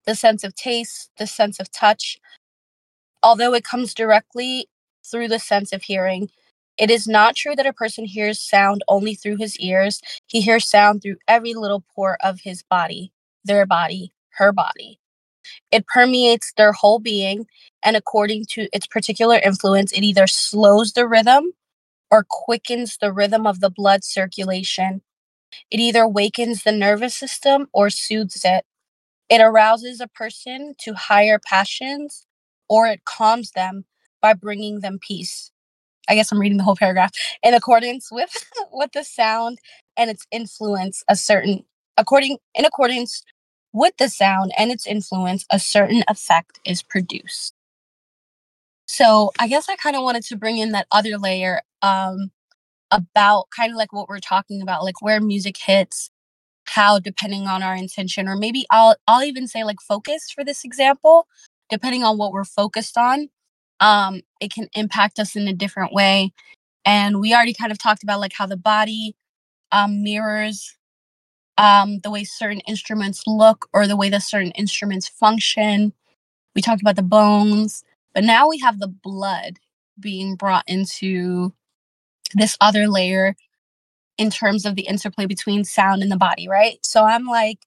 [0.05, 2.17] the sense of taste, the sense of touch.
[3.27, 4.69] Although it comes directly
[5.05, 6.29] through the sense of hearing,
[6.77, 10.01] it is not true that a person hears sound only through his ears.
[10.27, 13.11] He hears sound through every little pore of his body,
[13.43, 15.01] their body, her body.
[15.73, 17.47] It permeates their whole being,
[17.83, 21.51] and according to its particular influence, it either slows the rhythm
[22.09, 25.01] or quickens the rhythm of the blood circulation.
[25.69, 28.63] It either wakens the nervous system or soothes it.
[29.29, 32.26] It arouses a person to higher passions
[32.69, 33.86] or it calms them
[34.21, 35.51] by bringing them peace.
[36.10, 37.12] I guess I'm reading the whole paragraph.
[37.43, 38.32] In accordance with
[38.71, 39.60] with the sound
[39.97, 41.65] and its influence, a certain
[41.97, 43.23] according in accordance
[43.73, 47.53] with the sound and its influence, a certain effect is produced.
[48.88, 52.32] So I guess I kind of wanted to bring in that other layer um,
[52.91, 56.10] about kind of like what we're talking about, like where music hits,
[56.65, 60.63] how depending on our intention, or maybe I'll I'll even say like focus for this
[60.63, 61.27] example,
[61.69, 63.30] depending on what we're focused on,
[63.80, 66.34] um, it can impact us in a different way.
[66.86, 69.15] And we already kind of talked about like how the body
[69.71, 70.77] um, mirrors
[71.58, 75.93] um, the way certain instruments look or the way that certain instruments function.
[76.56, 79.58] We talked about the bones, but now we have the blood
[79.99, 81.53] being brought into
[82.34, 83.36] this other layer
[84.17, 86.80] in terms of the interplay between sound and the body, right?
[86.84, 87.60] So I'm like,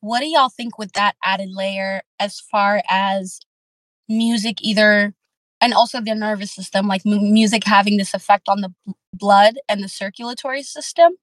[0.00, 3.40] what do y'all think with that added layer as far as
[4.08, 5.14] music either
[5.60, 9.56] and also the nervous system like m- music having this effect on the b- blood
[9.68, 11.14] and the circulatory system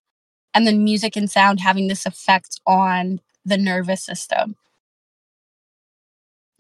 [0.54, 4.56] and then music and sound having this effect on the nervous system?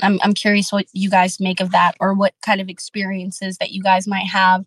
[0.01, 3.71] I'm, I'm curious what you guys make of that or what kind of experiences that
[3.71, 4.65] you guys might have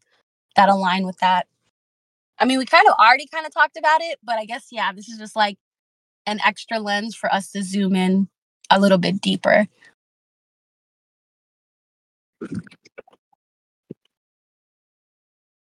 [0.57, 1.47] that align with that.
[2.39, 4.93] I mean we kind of already kind of talked about it but i guess yeah
[4.93, 5.57] this is just like
[6.27, 8.29] an extra lens for us to zoom in
[8.71, 9.67] a little bit deeper.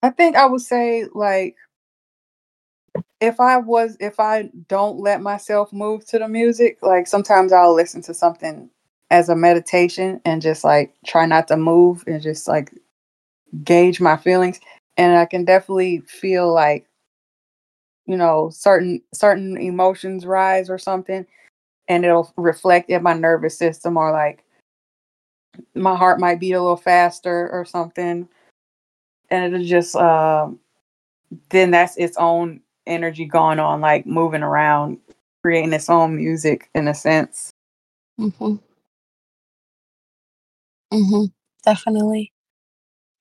[0.01, 1.55] I think I would say like
[3.21, 7.73] if I was if I don't let myself move to the music, like sometimes I'll
[7.73, 8.69] listen to something
[9.11, 12.71] as a meditation and just like try not to move and just like
[13.63, 14.59] gauge my feelings.
[14.97, 16.87] And I can definitely feel like
[18.09, 21.25] you know certain certain emotions rise or something
[21.89, 24.43] and it'll reflect in my nervous system or like
[25.75, 28.27] my heart might beat a little faster or something
[29.29, 30.59] and it'll just um
[31.49, 34.97] then that's its own energy going on, like moving around,
[35.43, 37.51] creating its own music in a sense.
[38.19, 38.55] Mm-hmm.
[40.93, 41.25] Mm-hmm.
[41.65, 42.31] Definitely.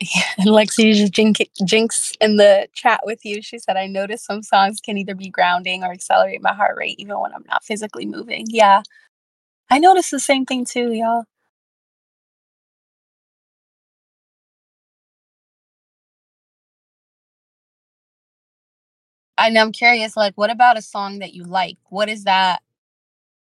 [0.00, 3.42] Yeah, and Lexi just jinx, jinx in the chat with you.
[3.42, 6.96] She said, I noticed some songs can either be grounding or accelerate my heart rate
[6.98, 8.46] even when I'm not physically moving.
[8.48, 8.82] Yeah.
[9.70, 11.24] I noticed the same thing too, y'all.
[19.50, 21.78] Know I'm curious, like, what about a song that you like?
[21.90, 22.60] What is that?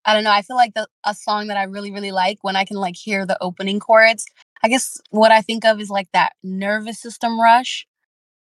[0.06, 0.32] I don't know.
[0.32, 2.96] I feel like the a song that I really, really like when I can like
[2.96, 4.26] hear the opening chords.
[4.63, 7.88] I guess what I think of is like that nervous system rush,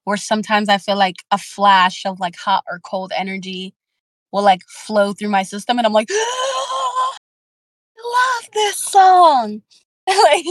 [0.05, 3.75] where sometimes I feel like a flash of like hot or cold energy
[4.33, 6.11] will like flow through my system, and I'm like,
[7.99, 9.63] love this song.
[10.09, 10.45] like,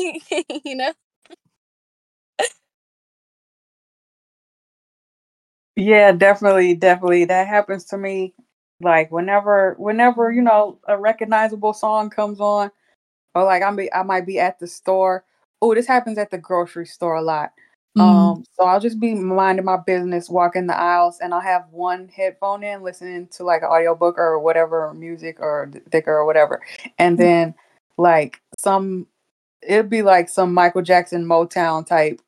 [0.66, 0.94] you know?
[5.76, 7.26] Yeah, definitely, definitely.
[7.26, 8.34] That happens to me.
[8.82, 12.72] Like whenever, whenever you know a recognizable song comes on,
[13.36, 15.26] or like I'm be, I might be at the store.
[15.62, 17.52] Oh, this happens at the grocery store a lot.
[17.98, 18.02] Mm.
[18.02, 22.08] Um, so I'll just be minding my business, walking the aisles, and I'll have one
[22.10, 26.62] headphone in, listening to like an audiobook or whatever, music or thicker or whatever,
[27.00, 27.22] and Mm.
[27.22, 27.56] then
[27.98, 29.08] like some,
[29.64, 32.22] it'd be like some Michael Jackson Motown type,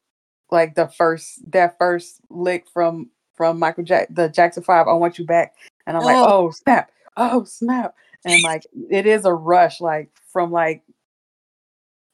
[0.51, 4.87] like the first that first lick from from Michael Jack the Jackson Five.
[4.87, 5.53] I want you back,
[5.85, 6.47] and I'm like, Oh.
[6.47, 7.93] oh snap, oh snap,
[8.25, 10.81] and like it is a rush, like from like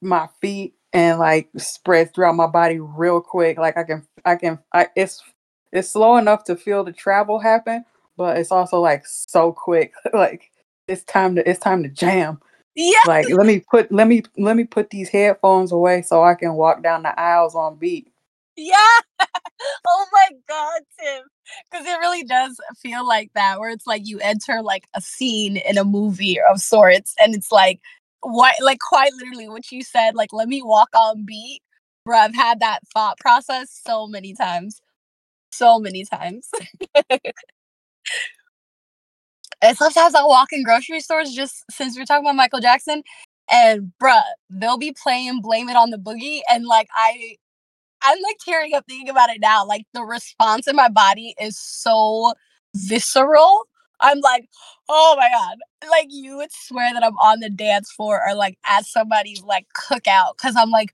[0.01, 3.57] my feet and like spreads throughout my body real quick.
[3.57, 5.21] Like I can, I can, I it's
[5.71, 7.83] it's slow enough to feel the travel happen,
[8.15, 9.93] but it's also like so quick.
[10.13, 10.49] like
[10.87, 12.39] it's time to it's time to jam.
[12.75, 12.93] Yeah.
[13.07, 16.53] Like let me put let me let me put these headphones away so I can
[16.53, 18.09] walk down the aisles on beat.
[18.55, 18.75] Yeah.
[19.19, 21.23] oh my God, Tim.
[21.69, 25.57] because it really does feel like that, where it's like you enter like a scene
[25.57, 27.81] in a movie of sorts, and it's like
[28.25, 31.61] what, like quite literally what you said, like let me walk on beat.
[32.05, 34.81] Bro, I've had that thought process so many times,
[35.51, 36.49] so many times.
[39.61, 43.03] and sometimes I'll walk in grocery stores just since we're talking about Michael Jackson,
[43.49, 47.35] and bruh, they'll be playing "Blame It on the Boogie," and like I
[48.03, 49.65] I'm like tearing up thinking about it now.
[49.65, 52.33] Like the response in my body is so
[52.75, 53.67] visceral.
[54.05, 54.47] I'm like,
[54.89, 55.57] oh my god.
[55.89, 59.67] Like you would swear that I'm on the dance floor or like at somebody's like
[59.75, 60.37] cookout.
[60.37, 60.91] Cause I'm like,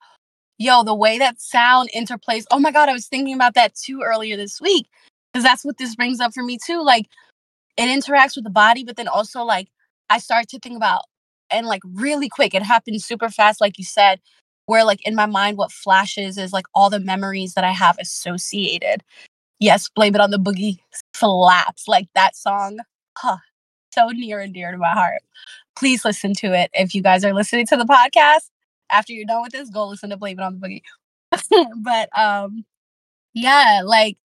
[0.58, 2.46] yo, the way that sound interplays.
[2.52, 4.88] Oh my god, I was thinking about that too earlier this week.
[5.34, 6.82] Cause that's what this brings up for me too.
[6.82, 7.08] Like
[7.78, 9.70] it interacts with the body, but then also like
[10.10, 11.04] I start to think about
[11.50, 14.20] and like really quick, it happens super fast, like you said
[14.72, 17.98] where like in my mind what flashes is like all the memories that I have
[18.00, 19.04] associated.
[19.60, 20.78] Yes, blame it on the boogie
[21.14, 21.88] slaps.
[21.88, 22.80] Like that song,
[23.18, 23.38] huh,
[23.94, 25.22] so near and dear to my heart.
[25.76, 26.70] Please listen to it.
[26.74, 28.50] If you guys are listening to the podcast,
[28.92, 30.82] after you're done with this, go listen to Blame It on the Boogie.
[31.84, 32.66] but um
[33.34, 34.18] yeah, like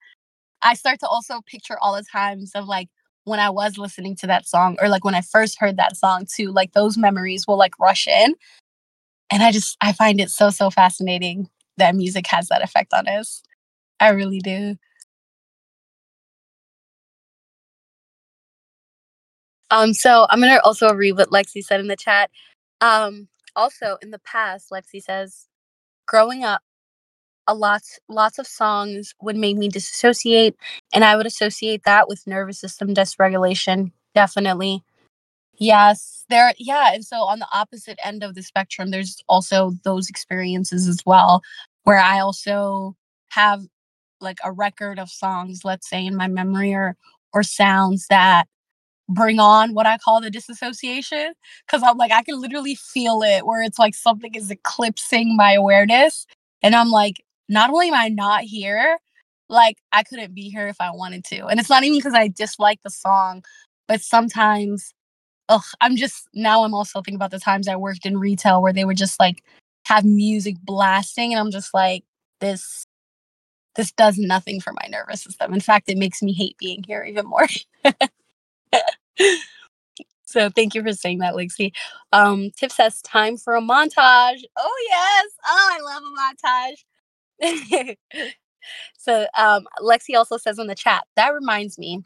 [0.62, 2.88] I start to also picture all the times of like
[3.24, 6.26] when I was listening to that song or like when I first heard that song
[6.32, 8.34] too, like those memories will like rush in
[9.30, 13.08] and I just I find it so so fascinating that music has that effect on
[13.08, 13.42] us.
[14.00, 14.76] I really do.
[19.70, 22.30] Um, so I'm gonna also read what Lexi said in the chat.
[22.80, 25.46] Um, also in the past, Lexi says,
[26.06, 26.62] growing up,
[27.48, 30.56] a lot lots of songs would make me disassociate,
[30.94, 33.92] and I would associate that with nervous system dysregulation.
[34.14, 34.82] Definitely.
[35.58, 40.08] Yes, there yeah, and so on the opposite end of the spectrum, there's also those
[40.08, 41.42] experiences as well,
[41.84, 42.94] where I also
[43.30, 43.62] have
[44.20, 46.96] like a record of songs, let's say in my memory or
[47.32, 48.46] or sounds that
[49.08, 51.32] bring on what I call the disassociation.
[51.68, 55.52] Cause I'm like, I can literally feel it where it's like something is eclipsing my
[55.52, 56.26] awareness.
[56.62, 58.98] And I'm like, not only am I not here,
[59.48, 61.46] like I couldn't be here if I wanted to.
[61.46, 63.44] And it's not even because I dislike the song,
[63.88, 64.92] but sometimes
[65.48, 68.72] ugh, I'm just now I'm also thinking about the times I worked in retail where
[68.72, 69.44] they would just like
[69.86, 72.04] have music blasting and I'm just like
[72.40, 72.84] this
[73.76, 75.52] this does nothing for my nervous system.
[75.54, 77.46] In fact, it makes me hate being here even more.
[80.24, 81.72] so thank you for saying that, Lexi.
[82.12, 84.42] Um, Tiff says time for a montage.
[84.56, 85.30] Oh yes.
[85.46, 87.96] Oh, I love a montage.
[88.98, 92.02] so um Lexi also says in the chat, that reminds me,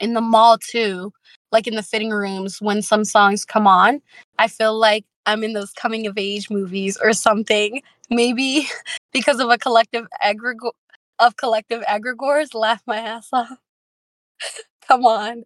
[0.00, 1.12] in the mall too,
[1.52, 4.00] like in the fitting rooms when some songs come on,
[4.38, 7.82] I feel like I'm in those coming of age movies or something.
[8.10, 8.68] Maybe
[9.12, 10.72] because of a collective egregore
[11.20, 13.58] of collective egregores, laugh my ass off.
[14.88, 15.44] come on.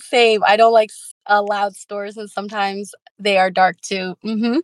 [0.00, 0.42] Same.
[0.46, 0.90] I don't like
[1.26, 4.16] uh, loud stores, and sometimes they are dark too.
[4.24, 4.58] Mm-hmm.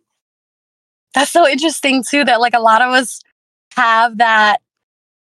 [1.15, 2.25] That's so interesting too.
[2.25, 3.21] That like a lot of us
[3.75, 4.61] have that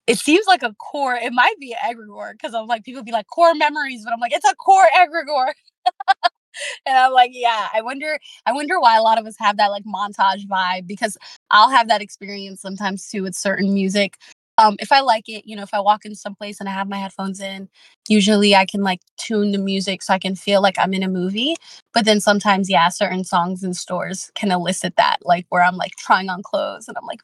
[0.07, 1.15] it seems like a core.
[1.15, 4.19] It might be an egregore because I'm like people be like core memories, but I'm
[4.19, 5.51] like it's a core egregore.
[6.85, 7.67] and I'm like, yeah.
[7.73, 8.19] I wonder.
[8.45, 11.17] I wonder why a lot of us have that like montage vibe because
[11.51, 14.17] I'll have that experience sometimes too with certain music.
[14.57, 16.87] Um, if I like it, you know, if I walk in someplace and I have
[16.87, 17.67] my headphones in,
[18.07, 21.09] usually I can like tune the music so I can feel like I'm in a
[21.09, 21.55] movie.
[21.93, 25.91] But then sometimes, yeah, certain songs in stores can elicit that, like where I'm like
[25.97, 27.21] trying on clothes and I'm like,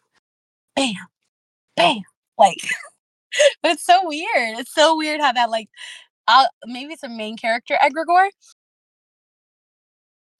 [0.75, 0.93] bam,
[1.77, 2.01] bam,
[2.37, 2.57] like,
[3.63, 4.59] but it's so weird.
[4.59, 5.69] It's so weird how that like,
[6.27, 8.29] uh, maybe it's a main character egregore.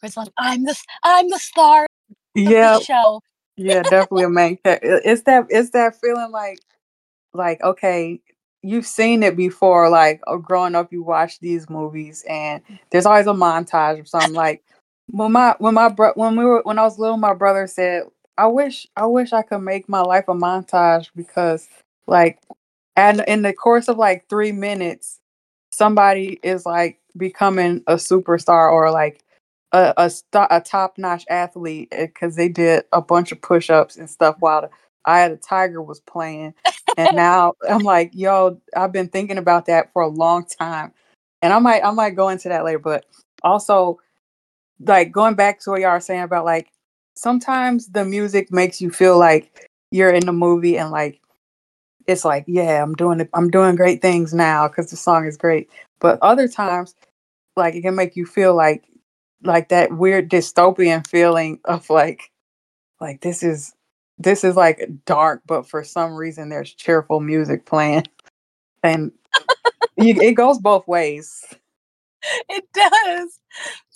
[0.04, 1.88] It's like I'm the I'm the star
[2.36, 2.78] yeah.
[2.78, 3.22] the show.
[3.58, 5.02] yeah, definitely a main character.
[5.04, 6.60] It's that it's that feeling like
[7.34, 8.20] like okay,
[8.62, 9.90] you've seen it before.
[9.90, 14.34] Like oh, growing up, you watch these movies, and there's always a montage of something.
[14.34, 14.64] Like
[15.10, 18.04] when my when my bro when we were when I was little, my brother said,
[18.38, 21.68] "I wish I wish I could make my life a montage because
[22.08, 22.40] like
[22.96, 25.20] and in the course of like three minutes,
[25.72, 29.24] somebody is like becoming a superstar or like
[29.72, 33.70] a a, star, a top notch athlete eh, because they did a bunch of push
[33.70, 34.70] ups and stuff while
[35.06, 36.54] Eye of the Tiger was playing.
[36.98, 40.94] And now I'm like, yo, I've been thinking about that for a long time.
[41.42, 43.06] And I might I might go into that later, but
[43.44, 44.00] also
[44.80, 46.72] like going back to what y'all are saying about like
[47.16, 51.20] sometimes the music makes you feel like you're in the movie and like
[52.08, 55.38] it's like, yeah, I'm doing it, I'm doing great things now because the song is
[55.38, 55.70] great.
[56.00, 56.96] But other times,
[57.56, 58.84] like it can make you feel like
[59.44, 62.32] like that weird dystopian feeling of like
[63.00, 63.74] like this is
[64.24, 68.06] this is like dark, but for some reason there's cheerful music playing.
[68.84, 69.12] And
[69.98, 71.44] it goes both ways.
[72.50, 73.40] It does.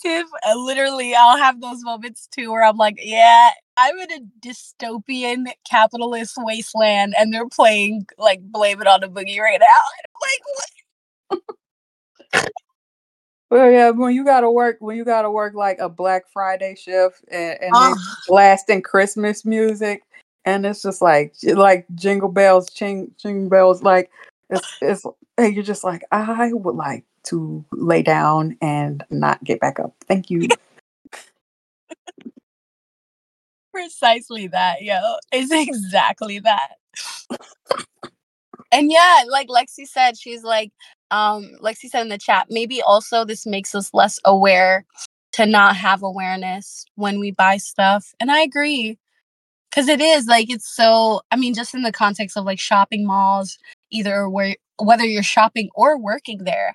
[0.02, 4.46] Tiff, uh, literally, I'll have those moments too where I'm like, yeah, I'm in a
[4.46, 11.38] dystopian capitalist wasteland and they're playing like Blame It on the Boogie right now.
[11.40, 11.42] like,
[12.32, 12.50] what?
[13.50, 17.24] well, yeah, when you gotta work, when you gotta work like a Black Friday shift
[17.28, 17.94] and, and oh.
[18.28, 20.02] blasting Christmas music,
[20.46, 24.10] and it's just like like jingle bells, ching ching bells, like
[24.48, 25.04] it's it's
[25.36, 29.94] and you're just like, I would like to lay down and not get back up.
[30.06, 30.48] Thank you.
[33.72, 34.98] Precisely that, yo.
[35.32, 36.76] It's exactly that.
[38.72, 40.72] and yeah, like Lexi said, she's like,
[41.10, 44.86] um, Lexi said in the chat, maybe also this makes us less aware
[45.32, 48.14] to not have awareness when we buy stuff.
[48.18, 48.98] And I agree.
[49.76, 53.06] Cause it is like it's so I mean, just in the context of like shopping
[53.06, 53.58] malls,
[53.90, 56.74] either where whether you're shopping or working there,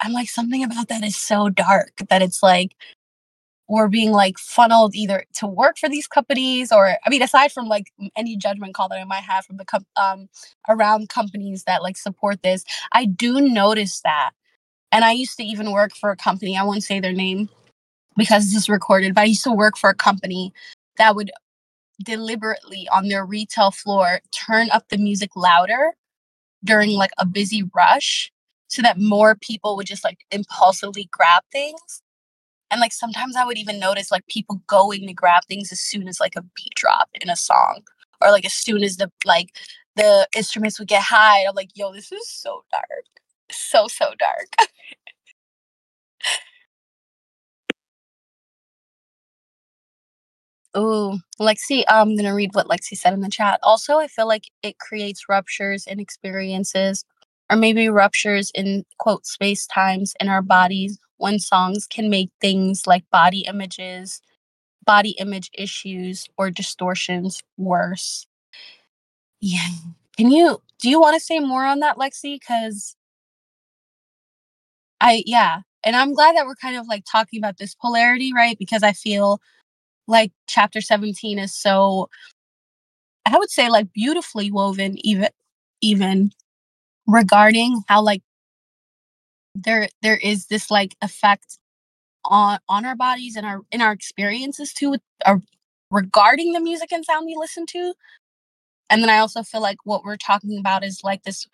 [0.00, 2.76] I'm like, something about that is so dark that it's like
[3.68, 7.66] we're being like funneled either to work for these companies or I mean, aside from
[7.66, 10.28] like any judgment call that I might have from the com- um
[10.68, 14.32] around companies that like support this, I do notice that.
[14.92, 17.48] And I used to even work for a company, I won't say their name
[18.18, 20.52] because this is recorded, but I used to work for a company
[20.98, 21.30] that would
[22.02, 25.94] deliberately on their retail floor turn up the music louder
[26.64, 28.30] during like a busy rush
[28.68, 32.02] so that more people would just like impulsively grab things.
[32.70, 36.06] And like sometimes I would even notice like people going to grab things as soon
[36.08, 37.82] as like a beat drop in a song
[38.20, 39.56] or like as soon as the like
[39.96, 41.44] the instruments would get high.
[41.44, 43.04] I'm like, yo, this is so dark.
[43.50, 44.68] So, so dark.
[50.74, 53.58] Oh, Lexi, I'm gonna read what Lexi said in the chat.
[53.62, 57.04] Also, I feel like it creates ruptures in experiences
[57.50, 62.86] or maybe ruptures in quote space times in our bodies when songs can make things
[62.86, 64.20] like body images,
[64.86, 68.26] body image issues, or distortions worse.
[69.40, 69.68] Yeah.
[70.16, 72.38] Can you do you want to say more on that, Lexi?
[72.40, 72.96] Because
[75.00, 78.58] I yeah, and I'm glad that we're kind of like talking about this polarity, right?
[78.58, 79.40] Because I feel
[80.08, 82.08] like chapter 17 is so
[83.26, 85.28] I would say like beautifully woven even
[85.80, 86.32] even
[87.06, 88.22] regarding how like
[89.54, 91.58] there there is this like effect
[92.24, 95.36] on on our bodies and our in our experiences too with, uh,
[95.90, 97.94] regarding the music and sound we listen to.
[98.90, 101.46] And then i also feel like what we're talking about is like this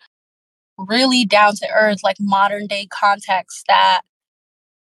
[0.77, 4.01] really down to earth like modern day context that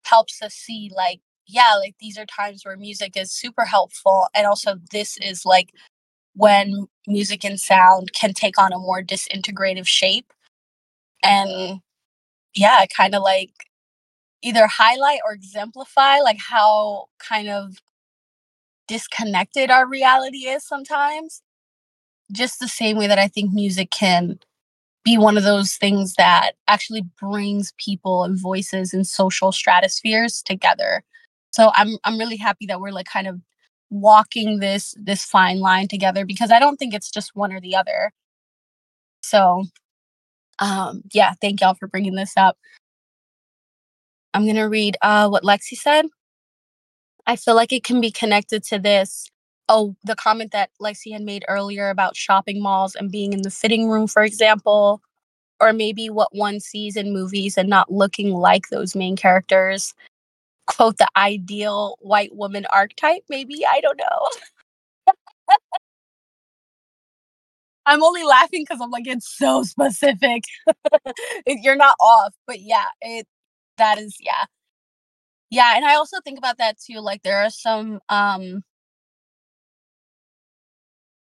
[0.05, 4.47] helps us see like yeah like these are times where music is super helpful and
[4.47, 5.73] also this is like
[6.35, 10.33] when music and sound can take on a more disintegrative shape
[11.23, 11.81] and
[12.55, 13.51] yeah kind of like
[14.43, 17.77] either highlight or exemplify like how kind of
[18.89, 21.43] disconnected our reality is sometimes
[22.33, 24.39] just the same way that i think music can
[25.05, 31.03] be one of those things that actually brings people and voices and social stratospheres together
[31.57, 33.41] so i'm i'm really happy that we're like kind of
[33.91, 37.75] walking this this fine line together because i don't think it's just one or the
[37.75, 38.13] other
[39.23, 39.65] so
[40.59, 42.57] um, yeah, thank y'all for bringing this up.
[44.35, 46.07] I'm to read uh, what Lexi said.
[47.27, 49.29] I feel like it can be connected to this.
[49.69, 53.51] Oh, the comment that Lexi had made earlier about shopping malls and being in the
[53.51, 55.01] fitting room, for example,
[55.61, 59.95] or maybe what one sees in movies and not looking like those main characters.
[60.67, 63.65] Quote, the ideal white woman archetype, maybe?
[63.67, 64.29] I don't know.
[67.87, 70.43] I'm only laughing because I'm like, it's so specific.
[71.47, 73.27] You're not off, but yeah, it
[73.79, 74.45] that is yeah.
[75.51, 77.01] Yeah, and I also think about that too.
[77.01, 78.63] Like there are some um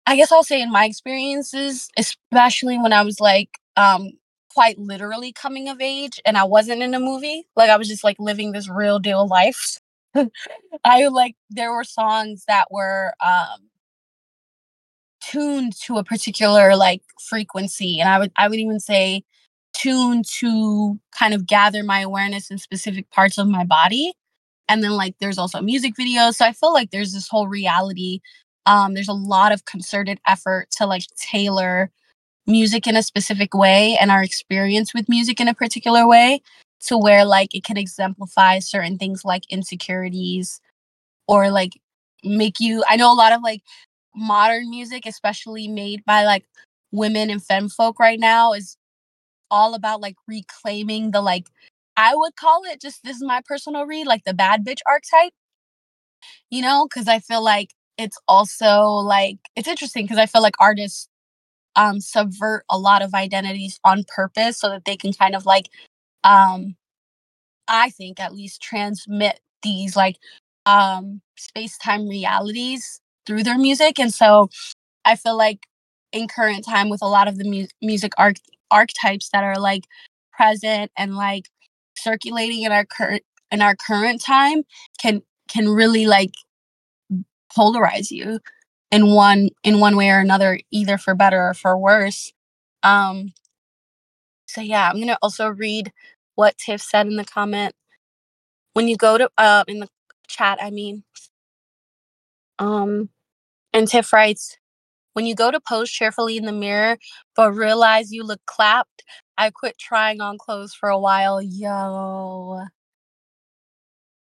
[0.05, 4.11] I guess I'll say in my experiences, especially when I was like um
[4.57, 8.03] quite literally coming of age and I wasn't in a movie, like I was just
[8.03, 9.77] like living this real deal life.
[10.83, 13.69] I like there were songs that were um
[15.21, 19.23] tuned to a particular like frequency and i would i would even say
[19.73, 24.13] tuned to kind of gather my awareness in specific parts of my body.
[24.69, 26.35] And then like there's also music videos.
[26.35, 28.21] So i feel like there's this whole reality.
[28.65, 31.91] Um there's a lot of concerted effort to like tailor
[32.47, 36.41] music in a specific way and our experience with music in a particular way
[36.81, 40.61] to where like it can exemplify certain things like insecurities
[41.27, 41.73] or like
[42.23, 43.61] make you i know a lot of like
[44.15, 46.45] modern music, especially made by like
[46.91, 48.77] women and femme folk right now, is
[49.51, 51.47] all about like reclaiming the like
[51.97, 55.33] I would call it just this is my personal read, like the bad bitch archetype.
[56.49, 60.55] You know, because I feel like it's also like it's interesting because I feel like
[60.59, 61.07] artists
[61.77, 65.69] um subvert a lot of identities on purpose so that they can kind of like
[66.25, 66.75] um
[67.67, 70.17] I think at least transmit these like
[70.65, 73.99] um space-time realities through their music.
[73.99, 74.49] And so
[75.05, 75.67] I feel like
[76.13, 79.85] in current time with a lot of the mu- music arch- archetypes that are like
[80.33, 81.45] present and like
[81.97, 84.63] circulating in our current in our current time
[85.01, 86.33] can can really like
[87.55, 88.39] polarize you
[88.91, 92.33] in one in one way or another either for better or for worse.
[92.83, 93.33] Um
[94.47, 95.91] so yeah i'm gonna also read
[96.35, 97.73] what tiff said in the comment.
[98.73, 99.89] When you go to uh in the
[100.27, 101.03] chat i mean
[102.59, 103.09] um
[103.73, 104.57] and tiff writes
[105.13, 106.97] when you go to pose cheerfully in the mirror
[107.35, 109.03] but realize you look clapped
[109.37, 111.41] i quit trying on clothes for a while.
[111.41, 112.61] Yo.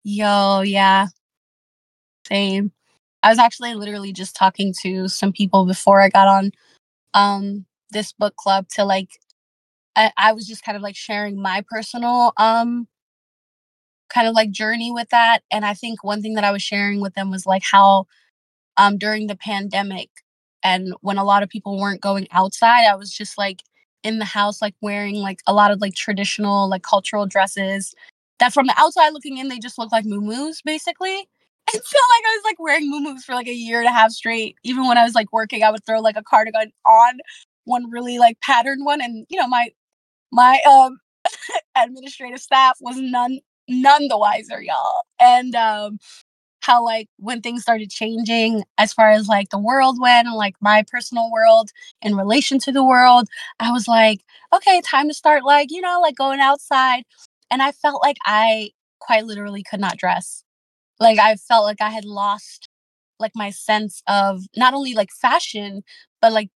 [0.04, 1.08] Yo yeah.
[2.26, 2.72] Same
[3.26, 6.52] i was actually literally just talking to some people before i got on
[7.14, 9.10] um this book club to like
[9.96, 12.88] I, I was just kind of like sharing my personal um
[14.08, 15.40] kind of like journey with that.
[15.50, 18.06] And i think one thing that i was sharing with them was like how
[18.76, 20.10] um during the pandemic
[20.64, 23.62] and when a lot of people weren't going outside i was just like
[24.04, 27.94] in the house like wearing like a lot of like traditional like cultural dresses
[28.40, 31.28] that from the outside looking in they just look like muumuus basically
[31.74, 34.10] and so like i was like wearing muumuus for like a year and a half
[34.12, 34.56] straight.
[34.62, 37.18] Even when i was like working i would throw like a cardigan on
[37.64, 39.68] one really like patterned one and you know my
[40.32, 40.98] my um
[41.76, 45.02] administrative staff was none none the wiser y'all.
[45.20, 45.98] And um
[46.62, 50.56] how like when things started changing as far as like the world went and like
[50.60, 51.70] my personal world
[52.02, 53.28] in relation to the world
[53.60, 54.20] i was like
[54.54, 57.04] okay time to start like you know like going outside.
[57.50, 60.42] And i felt like i quite literally could not dress
[61.00, 62.68] like i felt like i had lost
[63.18, 65.82] like my sense of not only like fashion
[66.20, 66.50] but like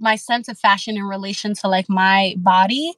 [0.00, 2.94] my sense of fashion in relation to like my body.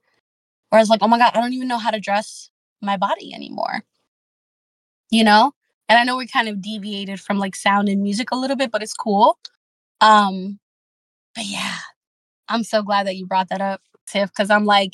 [0.71, 2.51] Whereas like oh my god i don't even know how to dress
[2.81, 3.83] my body anymore.
[5.11, 5.53] You know?
[5.89, 8.71] And i know we kind of deviated from like sound and music a little bit
[8.71, 9.39] but it's cool.
[10.01, 10.59] Um
[11.35, 11.77] but yeah
[12.49, 14.93] i'm so glad that you brought that up tiff because i'm like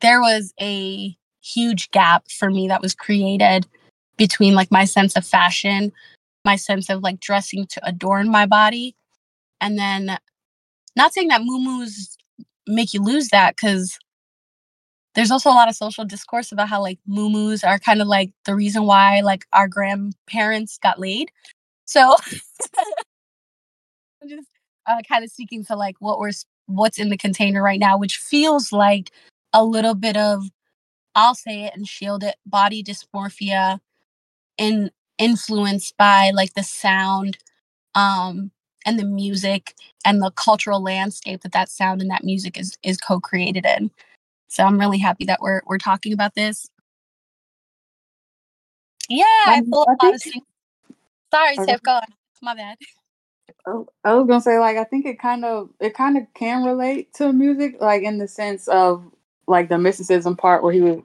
[0.00, 3.66] there was a huge gap for me that was created
[4.16, 5.92] between like my sense of fashion
[6.44, 8.94] my sense of like dressing to adorn my body
[9.60, 10.18] and then
[10.96, 12.16] not saying that muumuus
[12.66, 13.98] make you lose that because
[15.14, 18.32] there's also a lot of social discourse about how like muumuus are kind of like
[18.44, 21.30] the reason why like our grandparents got laid.
[21.84, 22.16] So
[24.22, 24.48] I'm just
[24.86, 26.32] uh, kind of speaking to like what we're
[26.66, 29.12] what's in the container right now, which feels like
[29.52, 30.44] a little bit of
[31.14, 33.78] I'll say it and shield it body dysmorphia
[34.58, 37.38] in influenced by like the sound
[37.94, 38.50] um
[38.84, 39.74] and the music
[40.04, 43.90] and the cultural landscape that that sound and that music is is co-created in.
[44.48, 46.68] So I'm really happy that we're we're talking about this.
[49.08, 50.42] Yeah, I feel a I lot think sing-
[51.32, 51.56] Sorry.
[51.66, 52.02] Tiff, go on.
[52.42, 52.76] My bad.
[53.66, 56.64] Oh, I was gonna say like I think it kind of it kind of can
[56.64, 59.04] relate to music like in the sense of
[59.46, 61.00] like the mysticism part where he was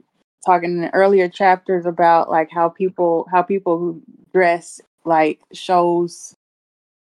[0.45, 4.01] talking in earlier chapters about like how people how people who
[4.33, 6.35] dress like shows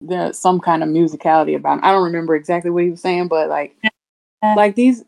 [0.01, 1.85] the some kind of musicality about 'em.
[1.85, 3.77] I don't remember exactly what he was saying but like
[4.57, 5.05] like these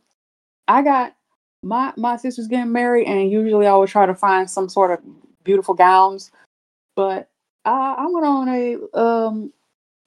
[0.69, 1.15] I got
[1.63, 5.01] my my sister's getting married and usually I would try to find some sort of
[5.45, 6.31] beautiful gowns
[6.97, 7.29] but
[7.65, 9.53] I, I went on a um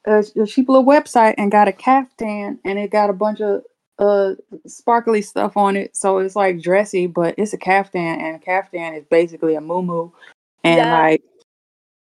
[0.06, 3.64] a, a cheap little website and got a caftan and it got a bunch of
[4.00, 4.34] uh
[4.68, 8.94] sparkly stuff on it so it's like dressy but it's a caftan and a caftan
[8.94, 10.12] is basically a muumuu
[10.64, 11.00] and Yeah.
[11.00, 11.24] like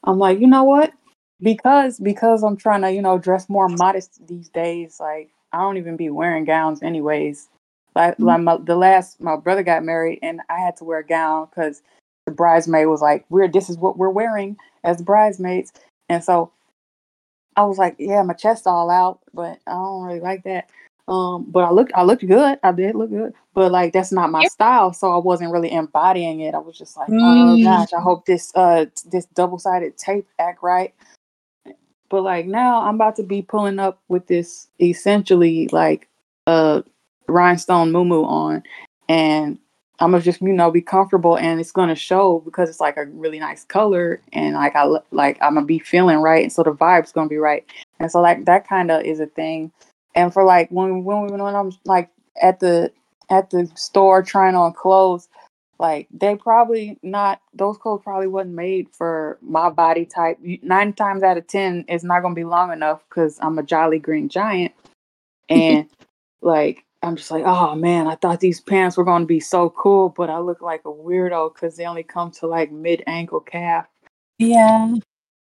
[0.04, 0.92] i'm like you know what
[1.40, 5.76] because because i'm trying to you know dress more modest these days like i don't
[5.76, 7.48] even be wearing gowns anyways
[7.94, 8.24] like, Mhm.
[8.24, 11.46] like my, the last my brother got married and i had to wear a gown
[11.50, 11.82] because
[12.26, 15.72] the bridesmaid was like we're this is what we're wearing as bridesmaids
[16.08, 16.50] and so
[17.56, 20.68] I was like, yeah, my chest all out, but I don't really like that.
[21.08, 22.58] Um, but I looked, I looked good.
[22.62, 26.40] I did look good, but like that's not my style, so I wasn't really embodying
[26.40, 26.54] it.
[26.54, 27.62] I was just like, oh Mm.
[27.62, 30.92] gosh, I hope this uh this double sided tape act right.
[32.08, 36.08] But like now, I'm about to be pulling up with this essentially like
[36.48, 36.82] uh
[37.28, 38.62] rhinestone muumuu on,
[39.08, 39.58] and
[40.00, 43.06] I'm gonna just you know be comfortable, and it's gonna show because it's like a
[43.06, 46.72] really nice color, and like I like I'm gonna be feeling right, and so the
[46.72, 47.64] vibe's gonna be right,
[48.00, 49.70] and so like that kind of is a thing.
[50.16, 52.10] And for like when when when I'm like
[52.40, 52.90] at the
[53.30, 55.28] at the store trying on clothes,
[55.78, 60.38] like they probably not those clothes probably wasn't made for my body type.
[60.62, 63.98] Nine times out of ten, it's not gonna be long enough because I'm a jolly
[63.98, 64.72] green giant,
[65.50, 65.86] and
[66.40, 70.08] like I'm just like, oh man, I thought these pants were gonna be so cool,
[70.08, 73.86] but I look like a weirdo because they only come to like mid ankle calf.
[74.38, 74.94] Yeah.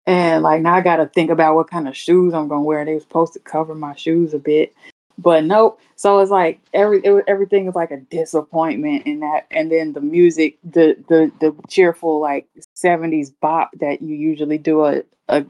[0.08, 2.84] And like now I gotta think about what kind of shoes I'm gonna wear.
[2.84, 4.74] They were supposed to cover my shoes a bit
[5.18, 5.80] but nope.
[5.96, 10.02] So it's like every it, everything is like a disappointment in that, and then the
[10.02, 15.46] music, the the the cheerful like '70s bop that you usually do a a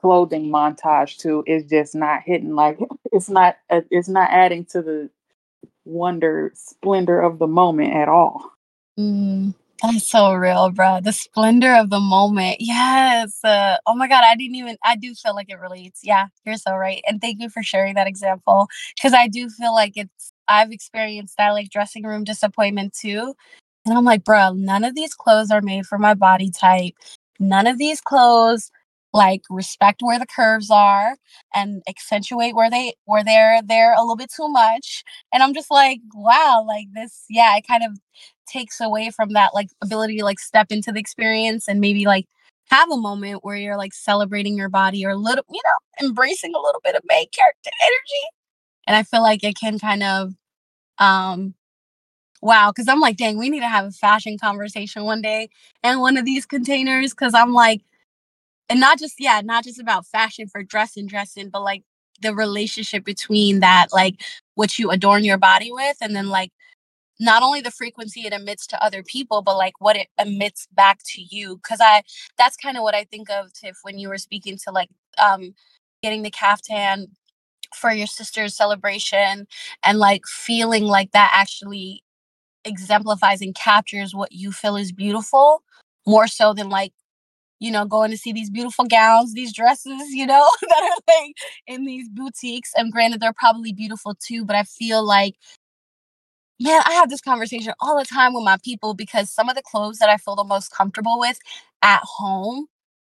[0.00, 2.54] clothing montage to is just not hitting.
[2.54, 2.78] Like
[3.12, 5.10] it's not uh, it's not adding to the
[5.84, 8.52] wonder splendor of the moment at all.
[8.98, 9.54] Mm.
[9.82, 11.00] That's so real, bro.
[11.00, 12.56] The splendor of the moment.
[12.58, 13.38] Yes.
[13.44, 14.24] Uh, oh my God.
[14.24, 16.00] I didn't even, I do feel like it relates.
[16.02, 17.00] Yeah, you're so right.
[17.06, 21.36] And thank you for sharing that example because I do feel like it's, I've experienced
[21.38, 23.34] that like dressing room disappointment too.
[23.86, 26.94] And I'm like, bro, none of these clothes are made for my body type.
[27.38, 28.70] None of these clothes
[29.14, 31.16] like respect where the curves are
[31.54, 35.02] and accentuate where they where they're there a little bit too much
[35.32, 37.98] and i'm just like wow like this yeah it kind of
[38.48, 42.26] takes away from that like ability to like step into the experience and maybe like
[42.70, 46.54] have a moment where you're like celebrating your body or a little you know embracing
[46.54, 48.24] a little bit of main character energy.
[48.86, 50.32] And i feel like it can kind of
[50.98, 51.54] um
[52.42, 55.48] wow because i'm like dang we need to have a fashion conversation one day
[55.82, 57.12] and one of these containers.
[57.12, 57.82] Because i'm like
[58.68, 61.82] and not just yeah not just about fashion for dress and dressing but like
[62.20, 64.22] the relationship between that like
[64.54, 66.50] what you adorn your body with and then like
[67.20, 70.98] not only the frequency it emits to other people but like what it emits back
[71.04, 72.02] to you because i
[72.36, 74.88] that's kind of what i think of tiff when you were speaking to like
[75.22, 75.54] um
[76.02, 77.08] getting the caftan
[77.74, 79.46] for your sister's celebration
[79.84, 82.02] and like feeling like that actually
[82.64, 85.62] exemplifies and captures what you feel is beautiful
[86.06, 86.92] more so than like
[87.60, 91.34] you know, going to see these beautiful gowns, these dresses, you know, that are like
[91.66, 92.72] in these boutiques.
[92.76, 95.34] And granted, they're probably beautiful too, but I feel like,
[96.60, 99.62] man, I have this conversation all the time with my people because some of the
[99.62, 101.38] clothes that I feel the most comfortable with
[101.82, 102.66] at home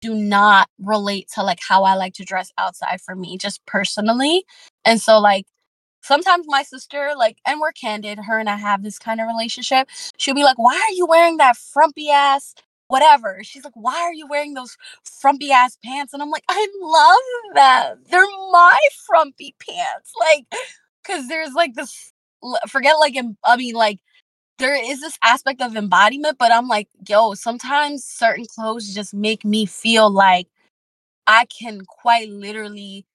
[0.02, 4.46] do not relate to like how I like to dress outside for me, just personally.
[4.86, 5.46] And so, like,
[6.04, 9.90] sometimes my sister, like, and we're candid, her and I have this kind of relationship.
[10.18, 12.54] She'll be like, Why are you wearing that frumpy ass
[12.88, 13.40] whatever.
[13.42, 14.76] She's like, why are you wearing those
[15.06, 16.14] frumpy ass pants?
[16.14, 18.04] And I'm like, I love them.
[18.12, 18.78] They're my
[19.08, 20.12] frumpy pants.
[20.20, 20.46] Like,
[21.06, 22.11] cause there's like this,
[22.68, 23.16] forget like,
[23.46, 24.00] I mean, like,
[24.60, 29.44] there is this aspect of embodiment, but I'm like, yo, sometimes certain clothes just make
[29.46, 30.48] me feel like
[31.28, 33.06] I can quite literally,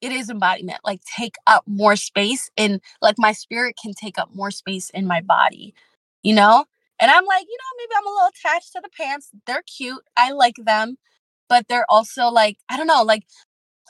[0.00, 4.30] it is embodiment, like take up more space and like my spirit can take up
[4.34, 5.74] more space in my body,
[6.22, 6.64] you know?
[7.00, 9.30] And I'm like, you know, maybe I'm a little attached to the pants.
[9.46, 10.02] They're cute.
[10.16, 10.98] I like them.
[11.48, 13.24] But they're also like, I don't know, like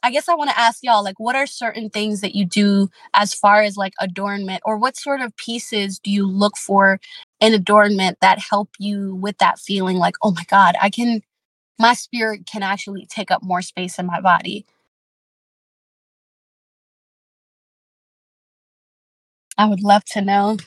[0.02, 2.88] I guess I want to ask y'all like what are certain things that you do
[3.14, 7.00] as far as like adornment or what sort of pieces do you look for
[7.40, 11.22] in adornment that help you with that feeling like, "Oh my god, I can
[11.80, 14.66] my spirit can actually take up more space in my body."
[19.58, 20.58] I would love to know.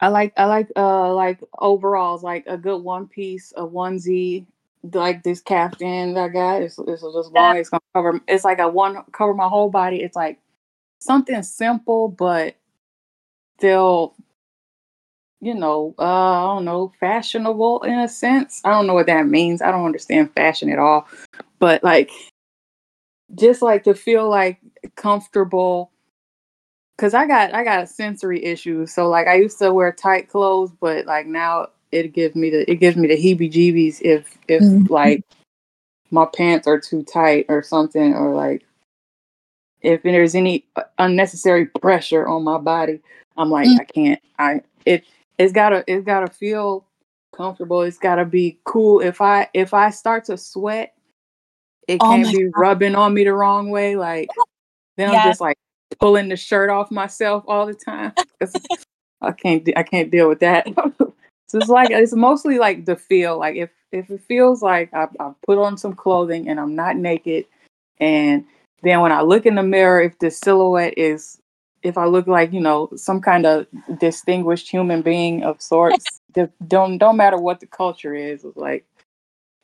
[0.00, 4.46] I like I like uh like overalls, like a good one piece, a onesie,
[4.92, 6.62] like this caftan that I got.
[6.62, 7.56] It's, it's just long.
[7.56, 8.20] It's gonna cover.
[8.28, 10.02] It's like a one cover my whole body.
[10.02, 10.38] It's like
[11.00, 12.54] something simple, but
[13.58, 14.14] still,
[15.40, 18.60] you know, uh, I don't know, fashionable in a sense.
[18.64, 19.62] I don't know what that means.
[19.62, 21.08] I don't understand fashion at all,
[21.58, 22.10] but like,
[23.34, 24.58] just like to feel like
[24.94, 25.90] comfortable
[26.98, 28.84] Cause I got I got a sensory issue.
[28.86, 32.68] So like I used to wear tight clothes, but like now it gives me the
[32.70, 34.92] it gives me the heebie jeebies if if mm-hmm.
[34.92, 35.24] like
[36.10, 38.64] my pants are too tight or something or like
[39.80, 40.66] if there's any
[40.98, 43.00] unnecessary pressure on my body,
[43.36, 43.80] I'm like mm-hmm.
[43.80, 44.20] I can't.
[44.38, 45.04] I it
[45.38, 46.84] it's gotta it's gotta feel
[47.34, 47.82] comfortable.
[47.82, 49.00] It's gotta be cool.
[49.00, 50.94] If I if I start to sweat,
[51.86, 52.60] it oh can't be God.
[52.60, 53.96] rubbing on me the wrong way.
[53.96, 54.28] Like
[54.96, 55.24] then yes.
[55.24, 55.58] I'm just like
[55.98, 58.12] pulling the shirt off myself all the time.
[59.20, 60.66] I can't I can't deal with that.
[61.46, 63.38] so it's like it's mostly like the feel.
[63.38, 66.96] Like if if it feels like I, I put on some clothing and I'm not
[66.96, 67.46] naked,
[67.98, 68.44] and
[68.82, 71.40] then when I look in the mirror, if the silhouette is
[71.82, 73.66] if I look like you know some kind of
[73.98, 76.20] distinguished human being of sorts,
[76.66, 78.44] don't don't matter what the culture is.
[78.44, 78.84] It's like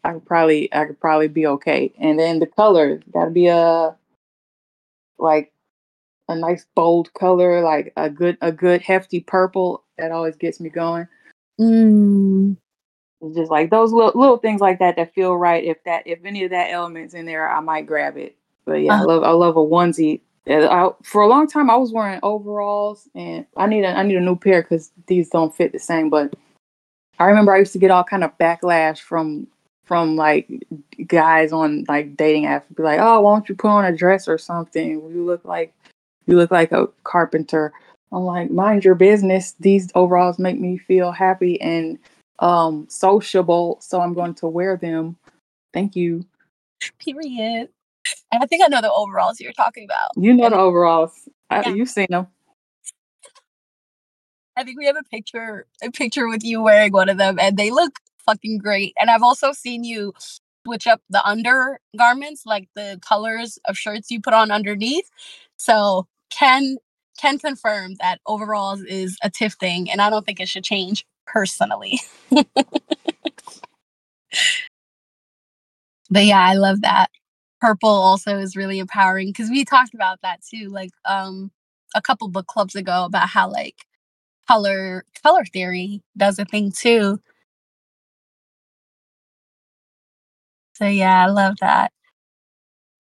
[0.03, 1.93] I could probably I could probably be okay.
[1.99, 3.95] And then the color gotta be a
[5.19, 5.53] like
[6.29, 9.85] a nice bold color, like a good a good hefty purple.
[9.99, 11.07] That always gets me going.
[11.61, 12.57] Mm.
[13.21, 15.65] It's just like those little little things like that that feel right.
[15.65, 18.37] If that if any of that elements in there, I might grab it.
[18.65, 19.03] But yeah, uh-huh.
[19.03, 20.21] I love I love a onesie.
[20.47, 24.17] I, for a long time, I was wearing overalls, and I need a I need
[24.17, 26.11] a new pair because these don't fit the same.
[26.11, 26.35] But
[27.19, 29.47] I remember I used to get all kind of backlash from
[29.85, 30.49] from like
[31.07, 34.29] guys on like dating apps be like, "Oh, why don't you put on a dress
[34.29, 34.91] or something?
[34.91, 35.73] You look like
[36.27, 37.73] you look like a carpenter."
[38.13, 39.55] I'm like, "Mind your business.
[39.61, 41.99] These overalls make me feel happy and
[42.41, 45.17] um sociable, so I'm going to wear them.
[45.73, 46.25] Thank you."
[46.99, 47.69] Period.
[48.33, 50.11] And I think I know the overalls you're talking about.
[50.17, 51.29] You know the overalls.
[51.51, 52.27] I, You've seen them.
[54.57, 57.57] I think we have a picture a picture with you wearing one of them and
[57.57, 58.95] they look fucking great.
[58.99, 60.13] And I've also seen you
[60.67, 65.11] switch up the undergarments, like the colors of shirts you put on underneath.
[65.57, 66.77] So can
[67.21, 71.07] can confirm that overalls is a TIFF thing, and I don't think it should change
[71.27, 72.01] personally.
[76.11, 77.11] but yeah, I love that.
[77.61, 81.51] Purple also is really empowering because we talked about that too, like um
[81.95, 83.87] a couple book clubs ago about how like
[84.49, 87.21] color color theory does a thing too
[90.75, 91.93] So yeah, I love that.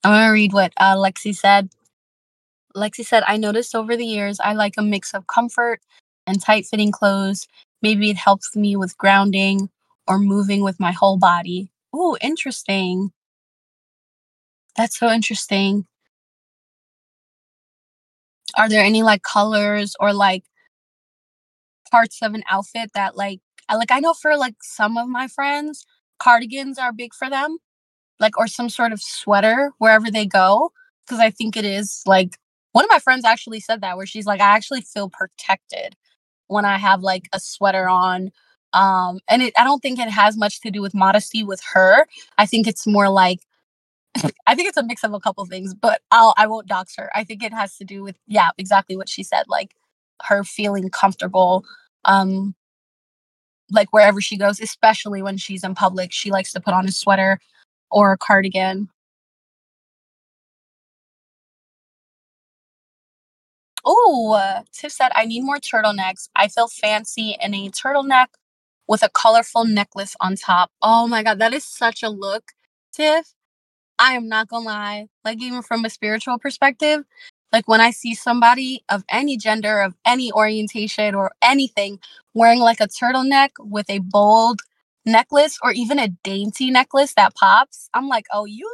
[0.03, 1.70] I'm gonna read what uh, Lexi said.
[2.77, 5.81] Lexi said, I noticed over the years I like a mix of comfort
[6.27, 7.47] and tight fitting clothes.
[7.83, 9.70] Maybe it helps me with grounding
[10.09, 11.70] or moving with my whole body.
[11.93, 13.12] Oh, interesting.
[14.77, 15.87] That's so interesting.
[18.57, 20.45] Are there any like colors or like
[21.91, 25.29] parts of an outfit that like I like I know for like some of my
[25.29, 25.85] friends,
[26.18, 27.59] cardigans are big for them
[28.20, 30.72] like or some sort of sweater wherever they go
[31.07, 32.39] because I think it is like
[32.75, 35.97] one of my friends actually said that where she's like I actually feel protected
[36.49, 38.33] when I have like a sweater on
[38.75, 42.07] um and it I don't think it has much to do with modesty with her.
[42.39, 43.41] I think it's more like
[44.49, 47.11] I think it's a mix of a couple things, but I'll I won't dox her.
[47.14, 49.72] I think it has to do with yeah, exactly what she said like
[50.25, 51.64] her feeling comfortable
[52.07, 52.55] um
[53.70, 56.93] like wherever she goes, especially when she's in public, she likes to put on a
[56.93, 57.39] sweater
[57.91, 58.89] or a cardigan.
[63.85, 66.28] Oh, Tiff said, I need more turtlenecks.
[66.37, 68.28] I feel fancy in a turtleneck
[68.89, 70.70] with a colorful necklace on top.
[70.82, 72.53] Oh my God, that is such a look,
[72.95, 73.35] Tiff.
[73.99, 75.09] I am not gonna lie.
[75.24, 77.05] Like, even from a spiritual perspective,
[77.53, 82.01] like when I see somebody of any gender, of any orientation, or anything
[82.35, 84.61] wearing like a turtleneck with a bold
[85.07, 88.68] necklace or even a dainty necklace that pops, I'm like, oh, you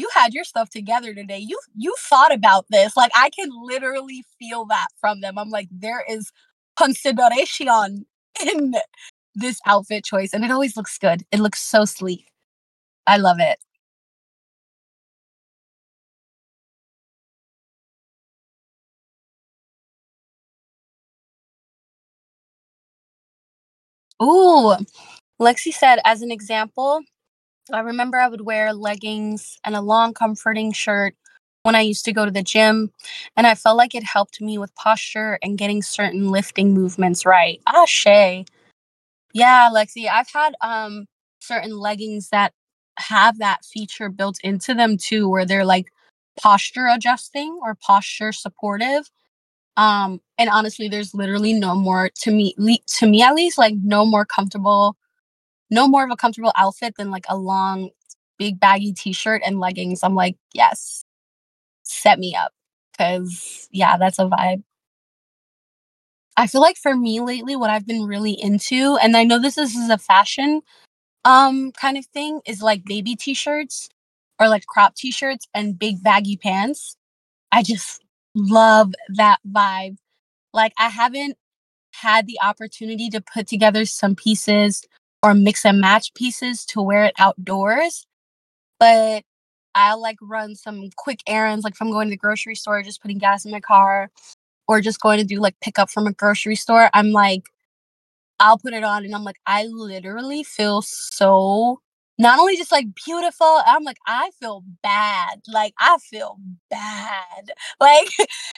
[0.00, 1.38] you had your stuff together today.
[1.38, 2.96] You you thought about this.
[2.96, 5.38] Like I can literally feel that from them.
[5.38, 6.32] I'm like, there is
[6.78, 8.06] consideration
[8.46, 8.74] in
[9.34, 10.32] this outfit choice.
[10.34, 11.24] And it always looks good.
[11.32, 12.28] It looks so sleek.
[13.06, 13.58] I love it.
[24.22, 24.76] Ooh,
[25.40, 27.00] Lexi said, as an example,
[27.72, 31.14] I remember I would wear leggings and a long, comforting shirt
[31.62, 32.90] when I used to go to the gym,
[33.36, 37.60] and I felt like it helped me with posture and getting certain lifting movements right.
[37.66, 38.44] Ah, Shay.
[39.32, 41.06] Yeah, Lexi, I've had um
[41.40, 42.52] certain leggings that
[42.98, 45.92] have that feature built into them too, where they're like
[46.40, 49.10] posture adjusting or posture supportive.
[49.76, 53.74] Um, and honestly, there's literally no more to me, le- to me at least, like
[53.82, 54.96] no more comfortable
[55.70, 57.90] no more of a comfortable outfit than like a long,
[58.38, 60.02] big baggy t-shirt and leggings.
[60.02, 61.04] I'm like, yes,
[61.84, 62.52] set me up.
[62.98, 64.62] Cause yeah, that's a vibe.
[66.36, 69.58] I feel like for me lately, what I've been really into, and I know this
[69.58, 70.62] is, is a fashion
[71.24, 73.88] um kind of thing, is like baby t-shirts
[74.38, 76.96] or like crop t-shirts and big baggy pants.
[77.52, 78.02] I just
[78.34, 79.96] love that vibe.
[80.52, 81.36] Like I haven't
[81.92, 84.84] had the opportunity to put together some pieces
[85.22, 88.06] or mix and match pieces to wear it outdoors.
[88.78, 89.24] But
[89.74, 93.02] I'll like run some quick errands, like if I'm going to the grocery store, just
[93.02, 94.10] putting gas in my car,
[94.68, 96.90] or just going to do like pickup from a grocery store.
[96.94, 97.44] I'm like,
[98.40, 101.80] I'll put it on and I'm like, I literally feel so
[102.18, 105.40] not only just like beautiful, I'm like, I feel bad.
[105.48, 106.38] Like, I feel
[106.70, 107.52] bad.
[107.80, 108.08] Like,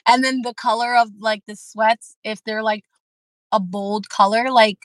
[0.07, 2.83] and then the color of like the sweats, if they're like
[3.53, 4.79] a bold color, like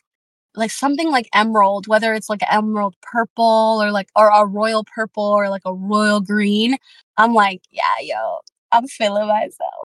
[0.56, 5.24] like something like emerald, whether it's like emerald purple or like or a royal purple
[5.24, 6.76] or like a royal green.
[7.16, 8.38] I'm like, yeah, yo,
[8.72, 9.88] I'm feeling myself.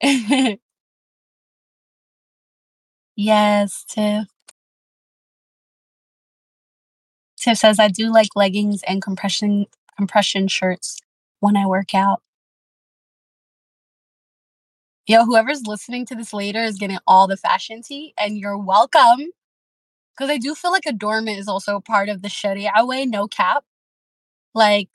[3.16, 4.26] yes, Tiff.
[7.36, 10.98] Tiff says I do like leggings and compression compression shirts
[11.40, 12.22] when I work out.
[15.08, 19.30] Yo, whoever's listening to this later is getting all the fashion tea, and you're welcome.
[20.16, 23.64] Because I do feel like adornment is also part of the Sharia way, no cap.
[24.54, 24.88] Like,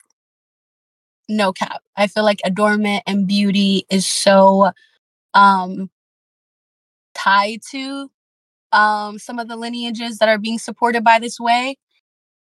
[1.28, 1.82] no cap.
[1.96, 4.70] I feel like adornment and beauty is so
[5.34, 5.90] um
[7.14, 8.10] tied to
[8.72, 11.76] um some of the lineages that are being supported by this way.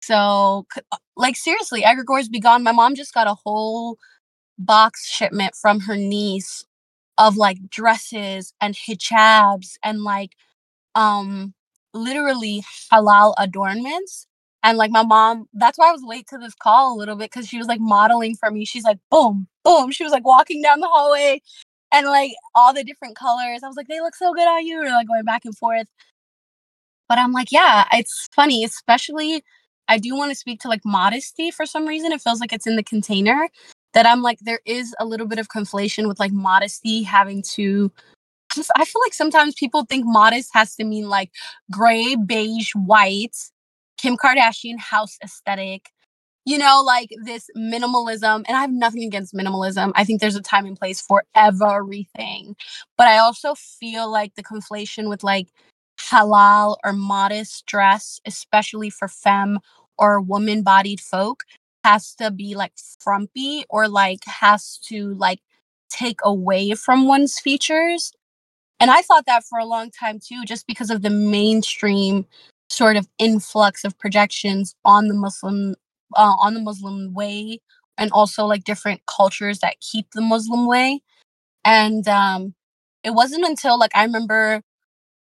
[0.01, 2.63] So, uh, like seriously, egregores be gone.
[2.63, 3.97] My mom just got a whole
[4.59, 6.65] box shipment from her niece
[7.18, 10.32] of like dresses and hijabs and like
[10.95, 11.53] um
[11.93, 14.28] literally halal adornments.
[14.63, 17.32] And like my mom, that's why I was late to this call a little bit
[17.32, 18.65] because she was like modeling for me.
[18.65, 19.91] She's like, boom, boom.
[19.91, 21.41] She was like walking down the hallway
[21.93, 23.61] and like all the different colors.
[23.63, 24.82] I was like, they look so good on you.
[24.82, 25.88] Or like going back and forth.
[27.07, 29.43] But I'm like, yeah, it's funny, especially
[29.88, 32.11] I do want to speak to like modesty for some reason.
[32.11, 33.47] It feels like it's in the container
[33.97, 37.91] that I'm like, there is a little bit of conflation with like modesty having to
[38.53, 41.31] just, I feel like sometimes people think modest has to mean like
[41.71, 43.35] gray, beige, white,
[43.97, 45.89] Kim Kardashian house aesthetic,
[46.45, 48.43] you know, like this minimalism.
[48.47, 49.93] And I have nothing against minimalism.
[49.95, 52.55] I think there's a time and place for everything.
[52.99, 55.47] But I also feel like the conflation with like
[55.99, 59.57] halal or modest dress, especially for femme
[59.97, 61.45] or woman bodied folk,
[61.88, 65.39] has to be like frumpy or like has to like
[65.89, 68.11] take away from one's features.
[68.81, 72.25] And I thought that for a long time too, just because of the mainstream
[72.69, 75.75] sort of influx of projections on the Muslim
[76.15, 77.59] uh, on the Muslim way
[77.97, 81.01] and also like different cultures that keep the Muslim way.
[81.65, 82.53] And um
[83.03, 84.61] it wasn't until like I remember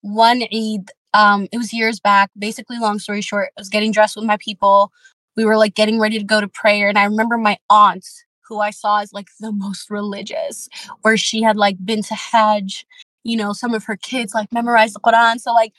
[0.02, 2.30] one Eid, um, it was years back.
[2.38, 4.92] Basically, long story short, I was getting dressed with my people.
[5.36, 6.90] We were like getting ready to go to prayer.
[6.90, 8.06] And I remember my aunt,
[8.48, 10.70] who I saw as like the most religious,
[11.02, 12.86] where she had like been to Hajj,
[13.24, 15.40] you know, some of her kids like memorized the Quran.
[15.40, 15.74] So like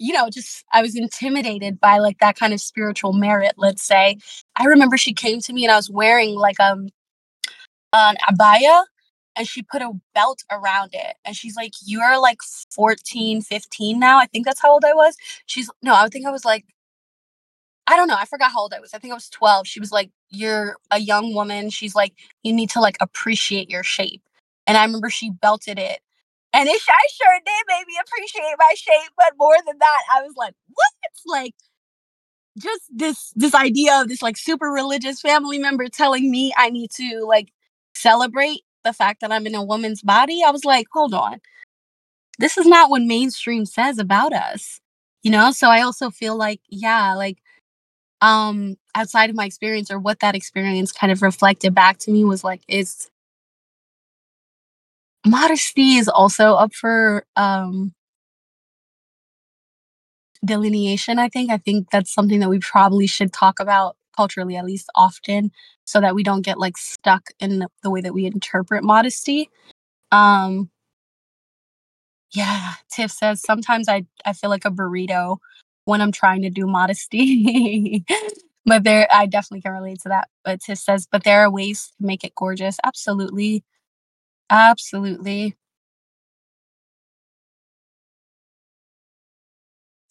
[0.00, 4.18] you know, just I was intimidated by like that kind of spiritual merit, let's say.
[4.56, 6.88] I remember she came to me and I was wearing like um
[7.92, 8.84] an abaya
[9.36, 12.38] and she put a belt around it and she's like you're like
[12.70, 16.30] 14 15 now i think that's how old i was she's no i think i
[16.30, 16.64] was like
[17.88, 19.80] i don't know i forgot how old i was i think i was 12 she
[19.80, 24.22] was like you're a young woman she's like you need to like appreciate your shape
[24.66, 26.00] and i remember she belted it
[26.52, 30.22] and it i sure did make me appreciate my shape but more than that i
[30.22, 30.92] was like what
[31.26, 31.54] like
[32.58, 36.90] just this this idea of this like super religious family member telling me i need
[36.90, 37.52] to like
[37.94, 41.40] celebrate the fact that I'm in a woman's body, I was like, hold on.
[42.38, 44.80] This is not what mainstream says about us.
[45.22, 45.50] You know?
[45.50, 47.38] So I also feel like, yeah, like
[48.20, 52.24] um outside of my experience or what that experience kind of reflected back to me
[52.24, 53.10] was like is
[55.26, 57.92] modesty is also up for um
[60.44, 61.50] delineation i think.
[61.50, 65.50] I think that's something that we probably should talk about culturally at least often
[65.84, 69.48] so that we don't get like stuck in the, way that we interpret modesty.
[70.12, 70.70] Um
[72.32, 75.38] yeah tiff says sometimes i i feel like a burrito
[75.88, 78.04] when i'm trying to do modesty.
[78.66, 81.92] But there i definitely can relate to that but tiff says but there are ways
[81.98, 82.78] to make it gorgeous.
[82.84, 83.64] Absolutely.
[84.50, 85.56] Absolutely.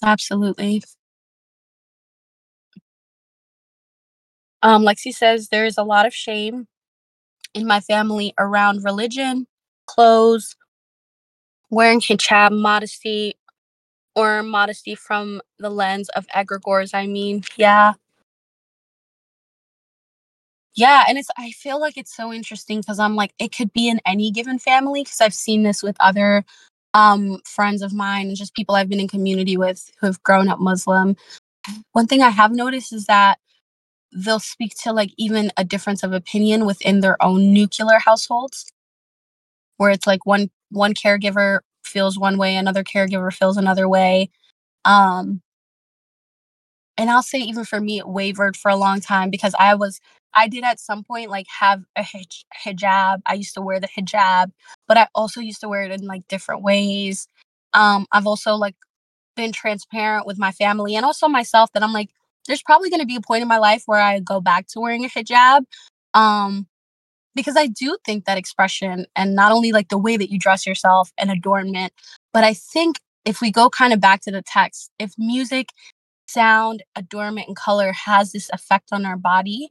[0.03, 0.84] Absolutely.
[4.63, 6.67] Um, Lexi says there is a lot of shame
[7.53, 9.47] in my family around religion,
[9.88, 10.55] clothes,
[11.69, 13.36] wearing hijab, modesty,
[14.18, 16.95] or modesty from the lens of egregores.
[16.95, 17.93] I mean, yeah.
[20.76, 23.89] Yeah, and it's I feel like it's so interesting because I'm like, it could be
[23.89, 26.43] in any given family because I've seen this with other
[26.95, 30.49] um friends of mine and just people I've been in community with who have grown
[30.49, 31.15] up Muslim.
[31.93, 33.39] One thing I have noticed is that
[34.15, 38.72] they'll speak to like even a difference of opinion within their own nuclear households
[39.78, 44.29] where it's like one one caregiver feels one way another caregiver feels another way.
[44.85, 45.41] Um
[46.97, 49.99] and i'll say even for me it wavered for a long time because i was
[50.33, 53.21] i did at some point like have a hij- hijab.
[53.25, 54.51] I used to wear the hijab
[54.88, 57.27] but i also used to wear it in like different ways.
[57.73, 58.75] Um, I've also like
[59.35, 62.09] been transparent with my family and also myself that I'm like,
[62.47, 64.79] there's probably going to be a point in my life where I go back to
[64.79, 65.63] wearing a hijab.
[66.13, 66.67] Um,
[67.38, 70.65] because I do think that expression and not only like the way that you dress
[70.65, 71.93] yourself and adornment,
[72.33, 75.69] but I think if we go kind of back to the text, if music,
[76.27, 79.69] sound, adornment, and color has this effect on our body,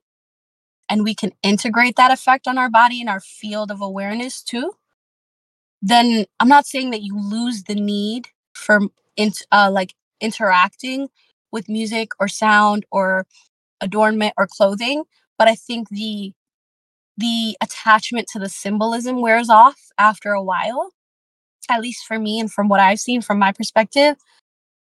[0.88, 4.72] and we can integrate that effect on our body in our field of awareness too,
[5.82, 8.80] then I'm not saying that you lose the need for
[9.16, 11.08] in, uh, like interacting
[11.50, 13.26] with music or sound or
[13.80, 15.04] adornment or clothing,
[15.38, 16.32] but I think the
[17.16, 20.90] the attachment to the symbolism wears off after a while,
[21.70, 24.16] at least for me and from what I've seen from my perspective,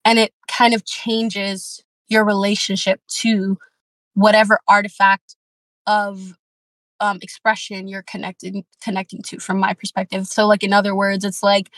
[0.06, 3.58] and it kind of changes your relationship to
[4.14, 5.36] whatever artifact
[5.88, 6.34] of
[7.00, 10.28] um, expression you're connected connecting to from my perspective.
[10.28, 11.70] So like in other words, it's like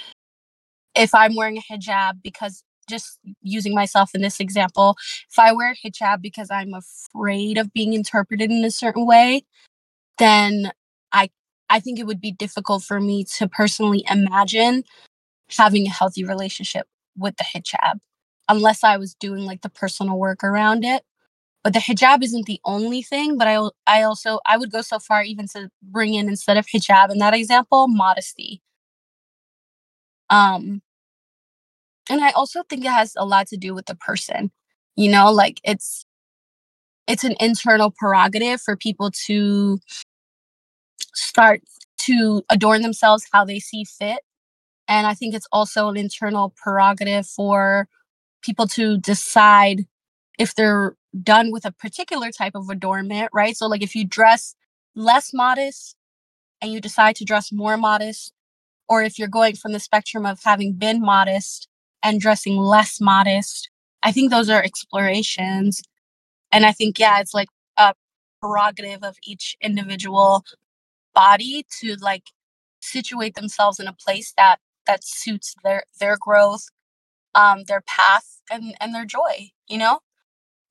[0.95, 4.95] if I'm wearing a hijab because just using myself in this example,
[5.29, 9.43] if I wear a hijab because I'm afraid of being interpreted in a certain way,
[10.17, 10.71] then
[11.11, 11.29] I
[11.69, 14.83] I think it would be difficult for me to personally imagine
[15.57, 16.87] having a healthy relationship
[17.17, 17.99] with the hijab
[18.49, 21.03] unless I was doing like the personal work around it.
[21.63, 24.99] But the hijab isn't the only thing, but I I also I would go so
[24.99, 28.61] far even to bring in instead of hijab in that example, modesty.
[30.29, 30.81] Um
[32.09, 34.51] and I also think it has a lot to do with the person.
[34.95, 36.05] You know, like it's
[37.07, 39.79] it's an internal prerogative for people to
[41.13, 41.61] start
[41.99, 44.19] to adorn themselves how they see fit.
[44.87, 47.87] And I think it's also an internal prerogative for
[48.43, 49.85] people to decide
[50.39, 53.57] if they're done with a particular type of adornment, right?
[53.57, 54.55] So, like if you dress
[54.95, 55.95] less modest
[56.61, 58.33] and you decide to dress more modest,
[58.89, 61.67] or if you're going from the spectrum of having been modest
[62.03, 63.69] and dressing less modest,
[64.03, 65.81] I think those are explorations.
[66.53, 67.95] And I think, yeah, it's like a
[68.41, 70.45] prerogative of each individual
[71.15, 72.23] body to like
[72.81, 76.65] situate themselves in a place that that suits their their growth
[77.35, 79.99] um their path and and their joy you know?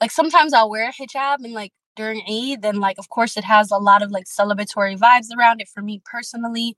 [0.01, 3.45] Like sometimes i'll wear a hijab and like during eid and like of course it
[3.45, 6.77] has a lot of like celebratory vibes around it for me personally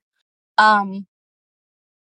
[0.58, 1.06] um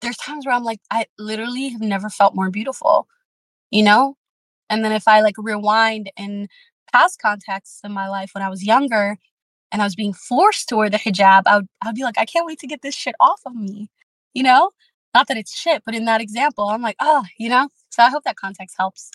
[0.01, 3.07] there's times where i'm like i literally have never felt more beautiful
[3.71, 4.15] you know?
[4.69, 6.47] And then if i like rewind in
[6.91, 9.17] past contexts in my life when i was younger
[9.71, 12.25] and I was being forced to wear the hijab, I would I'd be like, I
[12.25, 13.89] can't wait to get this shit off of me.
[14.33, 14.71] You know?
[15.13, 17.69] Not that it's shit, but in that example, I'm like, oh, you know?
[17.89, 19.11] So I hope that context helps.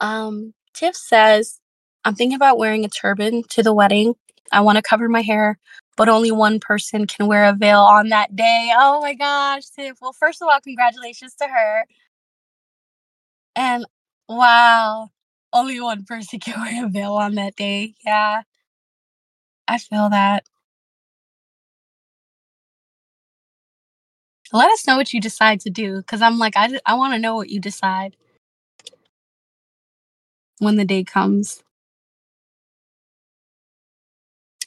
[0.00, 1.60] Um, Tiff says,
[2.04, 4.14] I'm thinking about wearing a turban to the wedding.
[4.52, 5.58] I want to cover my hair,
[5.96, 8.72] but only one person can wear a veil on that day.
[8.76, 9.98] Oh my gosh, Tiff.
[10.02, 11.84] Well, first of all, congratulations to her.
[13.56, 13.86] And
[14.28, 15.10] wow,
[15.54, 17.94] only one person can wear a veil on that day.
[18.06, 18.42] Yeah.
[19.68, 20.44] I feel that.
[24.52, 27.18] Let us know what you decide to do, because I'm like, I, I want to
[27.20, 28.16] know what you decide
[30.58, 31.62] when the day comes.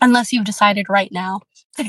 [0.02, 1.42] Unless you've decided right now.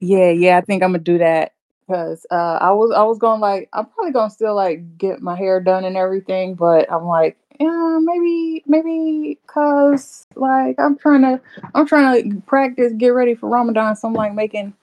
[0.00, 1.52] Yeah, yeah, I think Imma do that
[1.88, 5.36] 'cause, uh, I was I was gonna, like I'm probably gonna still, like, get my
[5.36, 11.40] hair done and everything, but I'm like, "Yeah, maybe maybe cause like, I'm trying to
[11.74, 14.74] I'm trying to practice, get ready for Ramadan, so I'm, like, making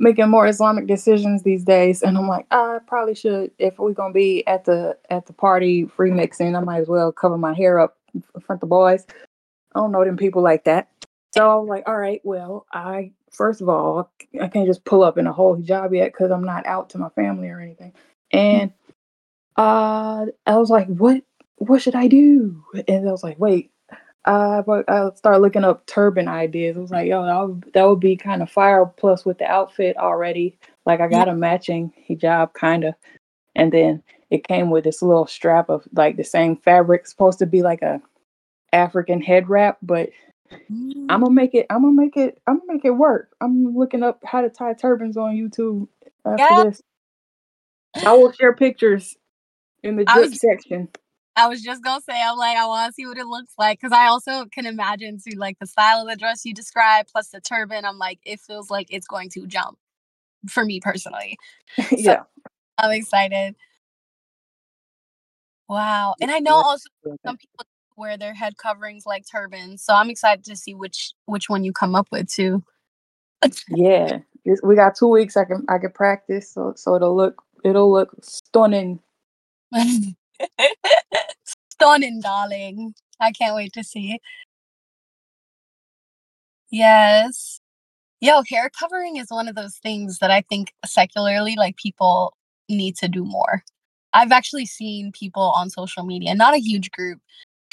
[0.00, 4.14] making more Islamic decisions these days, and I'm like, I probably should if we're gonna
[4.14, 7.80] be at the at the party free mixing, I might as well cover my hair
[7.80, 9.06] up in front of the boys.
[9.74, 10.88] I don't know them people like that.
[11.34, 14.10] So I'm like, "Alright, well, I first of all,
[14.40, 16.98] I can't just pull up in a whole hijab yet because I'm not out to
[16.98, 17.92] my family or anything."
[18.32, 18.72] And,
[19.56, 21.22] uh, I was like, "What
[21.58, 23.70] what should I do?" And I was like, "Wait."
[24.26, 26.76] Uh, but I started looking up turban ideas.
[26.76, 29.96] I was like, "Yo, that would that would be kinda fire plus with the outfit
[29.98, 32.96] already." Like, I got a matching hijab kinda,
[33.56, 37.46] and then it came with this little strap of, like, the same fabric, supposed to
[37.46, 38.00] be like a
[38.72, 40.10] African head wrap, but
[40.70, 41.32] Mm.
[41.32, 43.30] make it Imma make it Imma make it work.
[43.40, 45.88] I'm looking up how to tie turbans on YouTube
[46.24, 46.64] after Yeah.
[46.64, 46.82] this.
[48.04, 49.16] I will share pictures
[49.82, 50.88] in the drip section.
[51.36, 53.92] I was just gonna say, I'm like, I wanna see what it looks like because
[53.92, 57.40] I also can imagine too, like, the style of the dress you described plus the
[57.40, 59.78] turban, I'm like, it feels like it's going to jump
[60.48, 61.36] for me personally.
[61.78, 62.22] So, Yeah.
[62.78, 63.56] I'm excited.
[65.68, 66.14] Wow.
[66.20, 66.88] And I know also
[67.26, 67.64] some people
[68.02, 69.82] wear their head coverings like turbans.
[69.82, 72.62] So I'm excited to see which which one you come up with too.
[73.68, 74.18] yeah.
[74.62, 78.10] We got two weeks I can I can practice so so it'll look it'll look
[78.20, 78.98] stunning.
[81.70, 82.94] stunning, darling.
[83.20, 84.18] I can't wait to see.
[86.70, 87.60] Yes.
[88.20, 92.36] Yo, hair covering is one of those things that I think secularly like people
[92.68, 93.62] need to do more.
[94.12, 97.20] I've actually seen people on social media, not a huge group,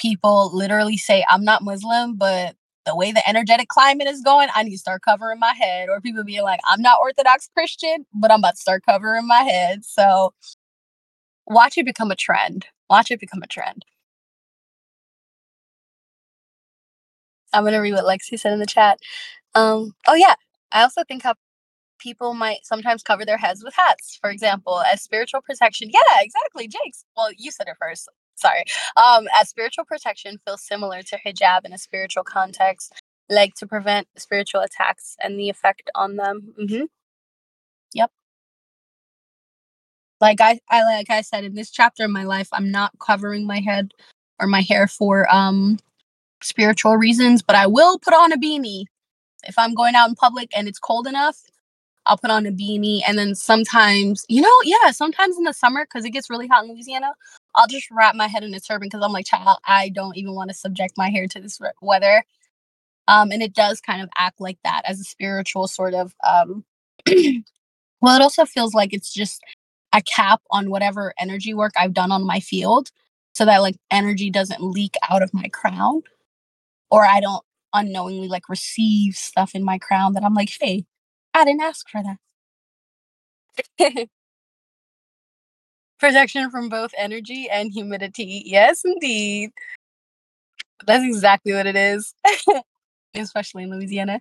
[0.00, 4.64] people literally say, I'm not Muslim, but the way the energetic climate is going, I
[4.64, 5.88] need to start covering my head.
[5.90, 9.42] Or people being like, I'm not Orthodox Christian, but I'm about to start covering my
[9.42, 9.84] head.
[9.84, 10.34] So
[11.46, 12.66] watch it become a trend.
[12.90, 13.84] Watch it become a trend.
[17.52, 18.98] I'm gonna read what Lexi said in the chat.
[19.54, 20.34] Um, oh yeah,
[20.72, 21.34] I also think how
[22.00, 25.90] people might sometimes cover their heads with hats, for example, as spiritual protection.
[25.92, 27.04] Yeah, exactly, Jake's.
[27.16, 28.08] Well, you said it first.
[28.40, 28.64] Sorry.
[28.96, 32.94] Um, as spiritual protection feels similar to hijab in a spiritual context,
[33.28, 36.54] like to prevent spiritual attacks and the effect on them.
[36.58, 36.84] Mm-hmm.
[37.94, 38.10] Yep.
[40.20, 43.46] Like I, I like I said in this chapter of my life, I'm not covering
[43.46, 43.92] my head
[44.40, 45.78] or my hair for um
[46.42, 48.84] spiritual reasons, but I will put on a beanie
[49.44, 51.38] if I'm going out in public and it's cold enough.
[52.10, 55.84] I'll put on a beanie, and then sometimes, you know, yeah, sometimes in the summer
[55.84, 57.12] because it gets really hot in Louisiana,
[57.54, 60.34] I'll just wrap my head in a turban because I'm like, child, I don't even
[60.34, 62.24] want to subject my hair to this weather.
[63.06, 66.14] Um, and it does kind of act like that as a spiritual sort of.
[66.26, 66.64] Um,
[68.00, 69.40] well, it also feels like it's just
[69.94, 72.90] a cap on whatever energy work I've done on my field,
[73.34, 76.02] so that like energy doesn't leak out of my crown
[76.90, 80.84] or I don't unknowingly like receive stuff in my crown that I'm like, hey,
[81.34, 82.02] I didn't ask for
[83.78, 84.08] that.
[86.00, 88.42] Protection from both energy and humidity.
[88.46, 89.50] Yes, indeed.
[90.86, 92.14] That's exactly what it is,
[93.14, 94.20] especially in Louisiana.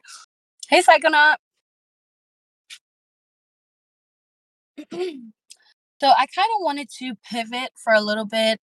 [0.68, 1.36] Hey, Psychonaut.
[4.92, 5.00] so
[6.04, 8.60] I kind of wanted to pivot for a little bit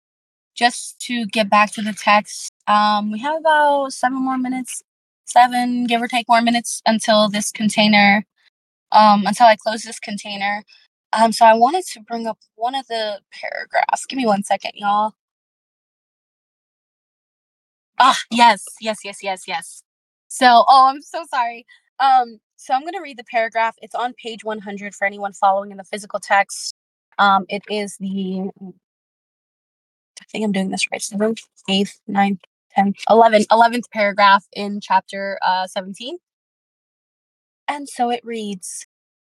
[0.56, 4.82] just to get back to the text, um, we have about seven more minutes,
[5.26, 8.26] seven, give or take more minutes until this container,
[8.94, 10.64] um, until I close this container.
[11.14, 14.06] Um, so I wanted to bring up one of the paragraphs.
[14.08, 15.14] Give me one second, y'all.
[18.00, 19.84] Ah, yes, yes, yes, yes, yes.
[20.30, 21.66] So, oh, I'm so sorry.
[22.00, 23.76] Um, so I'm going to read the paragraph.
[23.82, 26.76] It's on page 100 for anyone following in the physical text.
[27.20, 28.50] Um, it is the
[30.22, 31.02] I think I'm doing this right.
[31.02, 31.40] Seventh,
[31.70, 32.42] eighth, ninth,
[32.76, 36.18] tenth, eleventh, eleventh paragraph in chapter uh, 17.
[37.74, 38.86] And so it reads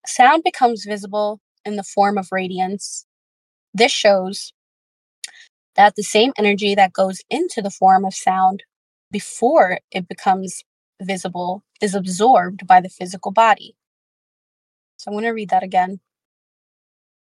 [0.05, 3.07] Sound becomes visible in the form of radiance.
[3.73, 4.53] This shows
[5.77, 8.65] that the same energy that goes into the form of sound
[9.13, 10.65] before it becomes
[11.01, 13.77] visible is absorbed by the physical body.
[14.97, 16.01] So I'm going to read that again.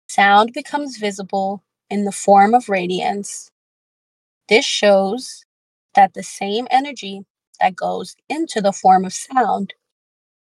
[0.09, 3.53] Sound becomes visible in the form of radiance.
[4.49, 5.45] This shows
[5.95, 7.23] that the same energy
[7.61, 9.75] that goes into the form of sound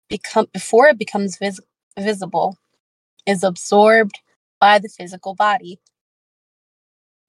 [0.08, 1.60] become before it becomes vis-
[1.98, 2.58] visible
[3.26, 4.20] is absorbed
[4.60, 5.80] by the physical body.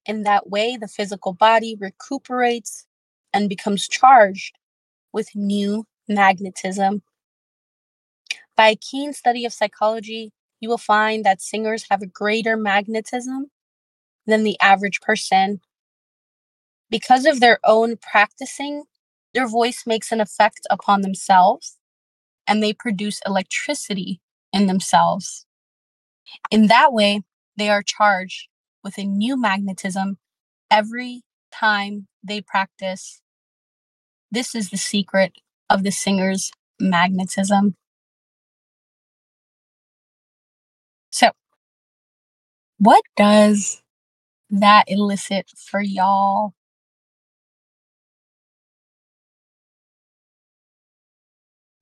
[0.05, 2.87] In that way, the physical body recuperates
[3.33, 4.57] and becomes charged
[5.13, 7.03] with new magnetism.
[8.55, 13.47] By a keen study of psychology, you will find that singers have a greater magnetism
[14.27, 15.61] than the average person.
[16.89, 18.83] Because of their own practicing,
[19.33, 21.76] their voice makes an effect upon themselves
[22.47, 24.21] and they produce electricity
[24.53, 25.45] in themselves.
[26.51, 27.21] In that way,
[27.57, 28.47] they are charged
[28.83, 30.17] with a new magnetism
[30.71, 33.21] every time they practice.
[34.31, 35.33] This is the secret
[35.69, 37.75] of the singer's magnetism.
[41.09, 41.31] So,
[42.79, 43.81] what does
[44.49, 46.53] that elicit for y'all?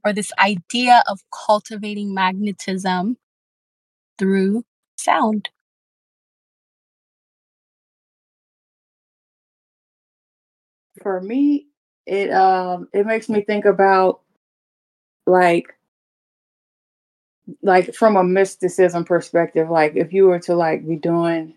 [0.06, 3.18] Or this idea of cultivating magnetism
[4.18, 4.64] through
[4.98, 5.50] sound?
[11.02, 11.68] For me,
[12.06, 14.22] it um it makes me think about
[15.28, 15.76] like
[17.62, 21.54] like from a mysticism perspective like if you were to like be doing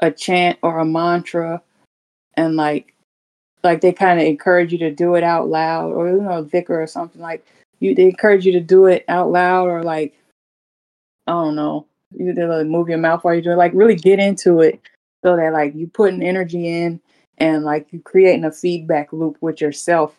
[0.00, 1.62] a chant or a mantra
[2.36, 2.94] and like
[3.64, 6.70] like they kind of encourage you to do it out loud or you know dhikr
[6.70, 7.46] or something like
[7.80, 10.14] you they encourage you to do it out loud or like
[11.26, 11.86] i don't know
[12.16, 14.80] you to like move your mouth while you do it like really get into it
[15.24, 17.00] so that like you putting energy in
[17.38, 20.16] and like you creating a feedback loop with yourself.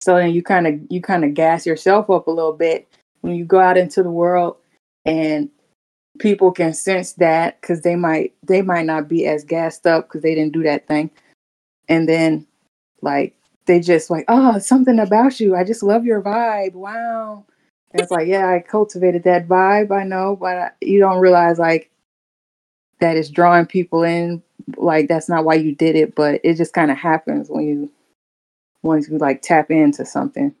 [0.00, 2.88] So then you kind of you kind of gas yourself up a little bit
[3.20, 4.56] when you go out into the world
[5.04, 5.48] and
[6.18, 10.22] people can sense that because they might they might not be as gassed up because
[10.22, 11.10] they didn't do that thing.
[11.88, 12.46] And then
[13.02, 13.34] like
[13.68, 17.44] they just like oh something about you i just love your vibe wow
[17.92, 21.60] and it's like yeah i cultivated that vibe i know but I, you don't realize
[21.60, 21.90] like
[23.00, 24.42] that is drawing people in
[24.76, 27.92] like that's not why you did it but it just kind of happens when you
[28.82, 30.54] once you like tap into something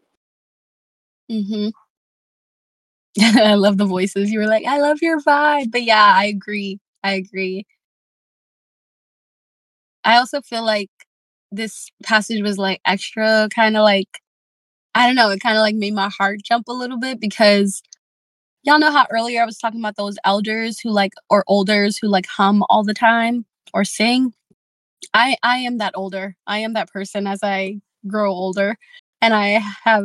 [1.30, 1.68] Mm-hmm.
[3.20, 4.30] I love the voices.
[4.30, 5.70] You were like, I love your vibe.
[5.72, 6.80] But yeah, I agree.
[7.02, 7.66] I agree.
[10.04, 10.90] I also feel like
[11.52, 14.08] this passage was like extra kind of like
[14.94, 17.82] I don't know, it kind of like made my heart jump a little bit because
[18.64, 22.08] y'all know how earlier I was talking about those elders who like or olders who
[22.08, 24.34] like hum all the time or sing.
[25.14, 26.36] I I am that older.
[26.46, 28.76] I am that person as I grow older
[29.22, 30.04] and I have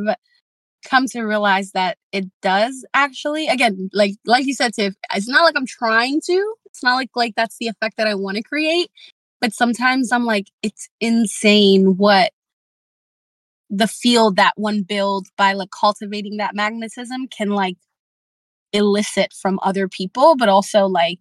[0.86, 5.44] come to realize that it does actually again like like you said tiff it's not
[5.44, 8.44] like i'm trying to it's not like like that's the effect that i want to
[8.44, 8.90] create
[9.44, 12.32] but sometimes i'm like it's insane what
[13.70, 17.78] the field that one builds by like cultivating that magnetism can like
[18.74, 21.20] elicit from other people but also like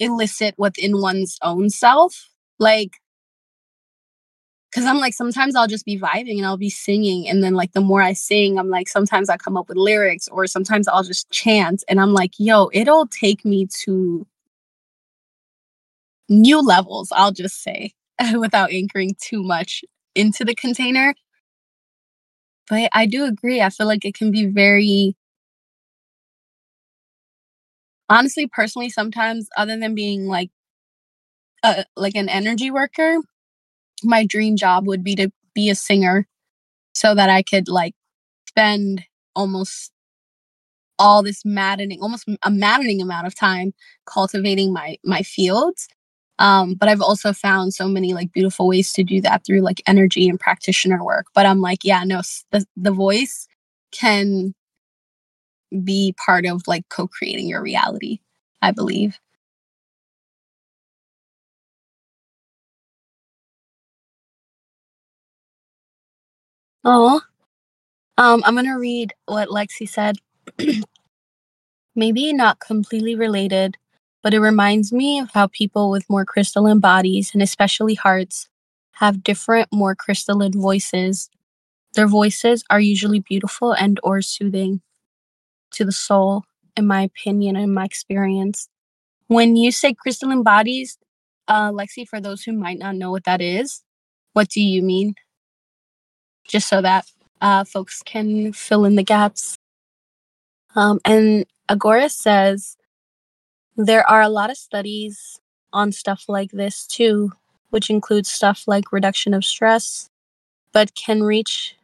[0.00, 2.28] elicit within one's own self.
[2.58, 2.92] Like
[4.70, 7.72] because I'm like sometimes I'll just be vibing and I'll be singing and then like
[7.72, 11.04] the more I sing I'm like sometimes I come up with lyrics or sometimes I'll
[11.04, 14.26] just chant and I'm like yo it'll take me to
[16.28, 17.92] new levels I'll just say
[18.38, 19.84] without anchoring too much
[20.14, 21.14] into the container.
[22.68, 25.16] But I do agree I feel like it can be very
[28.08, 30.50] honestly personally sometimes other than being like
[31.62, 33.18] uh, like an energy worker
[34.02, 36.26] my dream job would be to be a singer
[36.94, 37.94] so that I could like
[38.48, 39.04] spend
[39.34, 39.92] almost
[40.98, 43.72] all this maddening almost a maddening amount of time
[44.06, 45.88] cultivating my my fields
[46.42, 49.82] um but i've also found so many like beautiful ways to do that through like
[49.88, 51.28] energy and practitioner work.
[51.34, 53.48] But i'm like yeah no the, the voice
[53.92, 54.54] can
[55.84, 58.18] be part of like co-creating your reality
[58.60, 59.18] i believe.
[66.84, 67.20] Oh
[68.18, 70.16] um i'm gonna read what lexi said.
[71.96, 73.76] Maybe not completely related,
[74.22, 78.48] but it reminds me of how people with more crystalline bodies, and especially hearts,
[78.92, 81.28] have different, more crystalline voices.
[81.94, 84.80] Their voices are usually beautiful and or soothing
[85.72, 86.44] to the soul,
[86.76, 88.68] in my opinion and my experience.
[89.26, 90.98] When you say crystalline bodies,
[91.48, 93.82] uh, Lexi, for those who might not know what that is,
[94.34, 95.14] what do you mean?
[96.46, 97.06] Just so that
[97.40, 99.56] uh, folks can fill in the gaps.
[100.74, 102.76] Um, and Agora says
[103.76, 105.40] there are a lot of studies
[105.72, 107.32] on stuff like this too,
[107.70, 110.10] which includes stuff like reduction of stress,
[110.72, 111.76] but can reach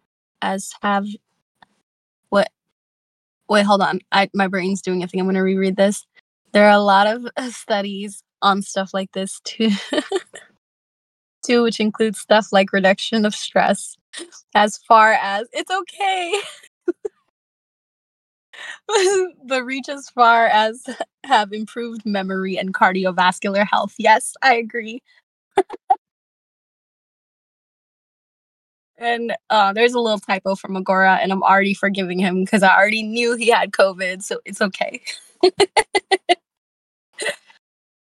[0.43, 1.07] as have
[2.31, 2.51] what
[3.49, 4.01] wait, hold on.
[4.13, 5.21] I my brain's doing a thing.
[5.21, 6.07] I'm gonna reread this.
[6.53, 9.71] There are a lot of studies on stuff like this too.
[11.47, 13.97] too, which includes stuff like reduction of stress,
[14.55, 16.41] as far as it's okay.
[19.45, 20.85] but reach as far as
[21.25, 23.95] have improved memory and cardiovascular health.
[23.99, 25.03] Yes, I agree.
[28.99, 32.77] and uh, there's a little typo from Agora, and I'm already forgiving him because I
[32.77, 35.01] already knew he had COVID, so it's okay.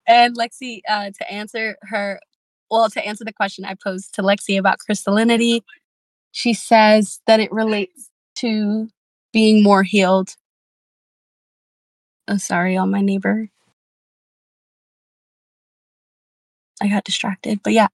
[0.07, 2.19] and Lexi, uh, to answer her,
[2.69, 5.61] well, to answer the question I posed to Lexi about crystallinity,
[6.31, 8.89] she says that it relates to
[9.31, 10.35] being more healed
[12.27, 13.49] Oh, sorry, on my neighbor.
[16.81, 17.87] I got distracted, but yeah.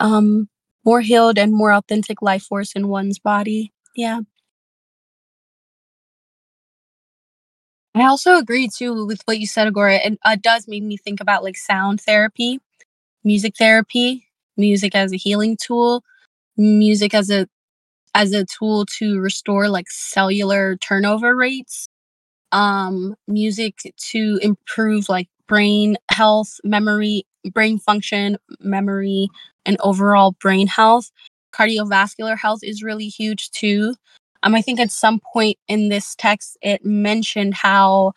[0.00, 0.48] Um,
[0.84, 3.72] more healed and more authentic life force in one's body.
[3.96, 4.20] Yeah.
[7.94, 9.96] I also agree too with what you said, Agora.
[9.96, 12.60] And it uh, does make me think about like sound therapy,
[13.24, 16.04] music therapy, music as a healing tool,
[16.56, 17.48] music as a
[18.14, 21.88] as a tool to restore like cellular turnover rates
[22.52, 29.28] um, music to improve like brain health, memory, brain function, memory,
[29.66, 31.10] and overall brain health.
[31.52, 33.94] Cardiovascular health is really huge too.
[34.42, 38.12] Um, I think at some point in this text it mentioned how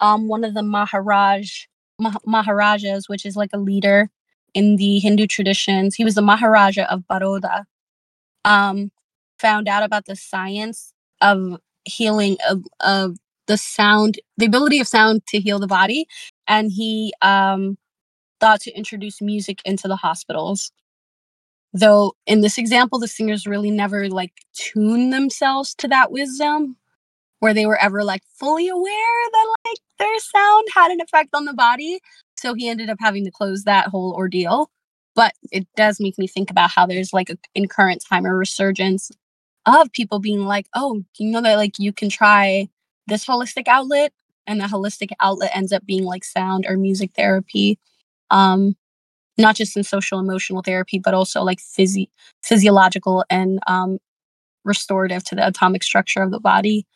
[0.00, 1.64] um, one of the Maharaj
[1.98, 4.10] Mah- Maharajas, which is like a leader
[4.52, 5.94] in the Hindu traditions.
[5.94, 7.64] He was the Maharaja of Baroda.
[8.44, 8.90] Um,
[9.38, 13.16] found out about the science of healing of, of
[13.46, 16.06] the sound, the ability of sound to heal the body,
[16.46, 17.76] and he um,
[18.40, 20.72] thought to introduce music into the hospitals.
[21.72, 26.76] Though in this example, the singers really never like tune themselves to that wisdom,
[27.40, 31.44] where they were ever like fully aware that like their sound had an effect on
[31.44, 32.00] the body.
[32.36, 34.70] So he ended up having to close that whole ordeal.
[35.14, 38.34] But it does make me think about how there's like a, in current time a
[38.34, 39.10] resurgence
[39.66, 42.68] of people being like, oh, you know that like you can try
[43.06, 44.12] this holistic outlet,
[44.46, 47.78] and the holistic outlet ends up being like sound or music therapy.
[48.30, 48.76] Um,
[49.38, 52.10] not just in social emotional therapy, but also like physi-
[52.42, 53.98] physiological and um,
[54.64, 56.86] restorative to the atomic structure of the body.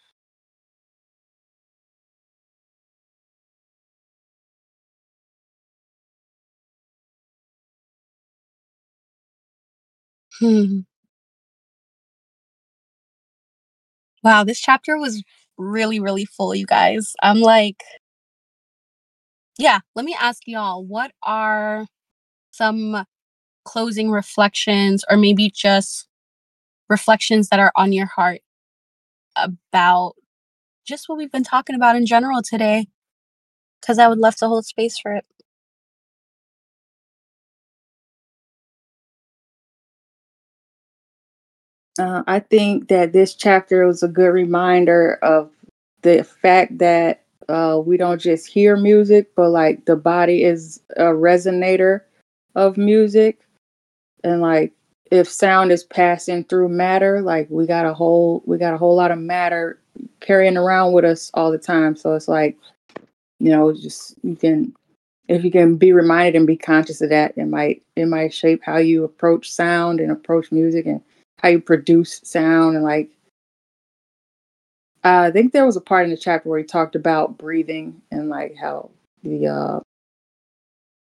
[10.40, 10.80] Hmm.
[14.22, 15.22] Wow, this chapter was
[15.58, 17.14] really, really full, you guys.
[17.22, 17.82] I'm like,
[19.58, 21.86] yeah, let me ask y'all what are
[22.50, 23.04] some
[23.64, 26.08] closing reflections or maybe just
[26.88, 28.40] reflections that are on your heart
[29.36, 30.14] about
[30.86, 32.86] just what we've been talking about in general today?
[33.80, 35.24] Because I would love to hold space for it.
[41.98, 45.50] Uh, I think that this chapter was a good reminder of
[46.02, 51.04] the fact that uh, we don't just hear music, but like the body is a
[51.04, 52.02] resonator
[52.54, 53.40] of music.
[54.22, 54.72] And like
[55.10, 58.94] if sound is passing through matter, like we got a whole we got a whole
[58.94, 59.80] lot of matter
[60.20, 61.96] carrying around with us all the time.
[61.96, 62.56] So it's like,
[63.40, 64.74] you know, just you can
[65.28, 68.62] if you can be reminded and be conscious of that, it might it might shape
[68.62, 71.00] how you approach sound and approach music and
[71.38, 73.10] how you produce sound and like
[75.04, 78.28] I think there was a part in the chapter where he talked about breathing and
[78.28, 78.90] like how
[79.22, 79.80] the uh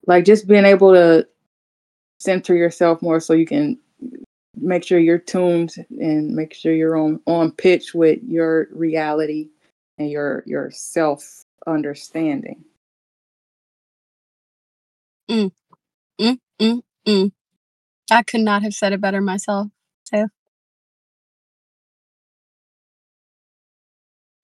[0.07, 1.27] like just being able to
[2.19, 3.77] center yourself more so you can
[4.56, 9.49] make sure you're tuned and make sure you're on on pitch with your reality
[9.98, 12.64] and your your self understanding.
[15.30, 15.52] Mm,
[16.19, 17.31] mm, mm, mm.
[18.11, 19.68] I could not have said it better myself.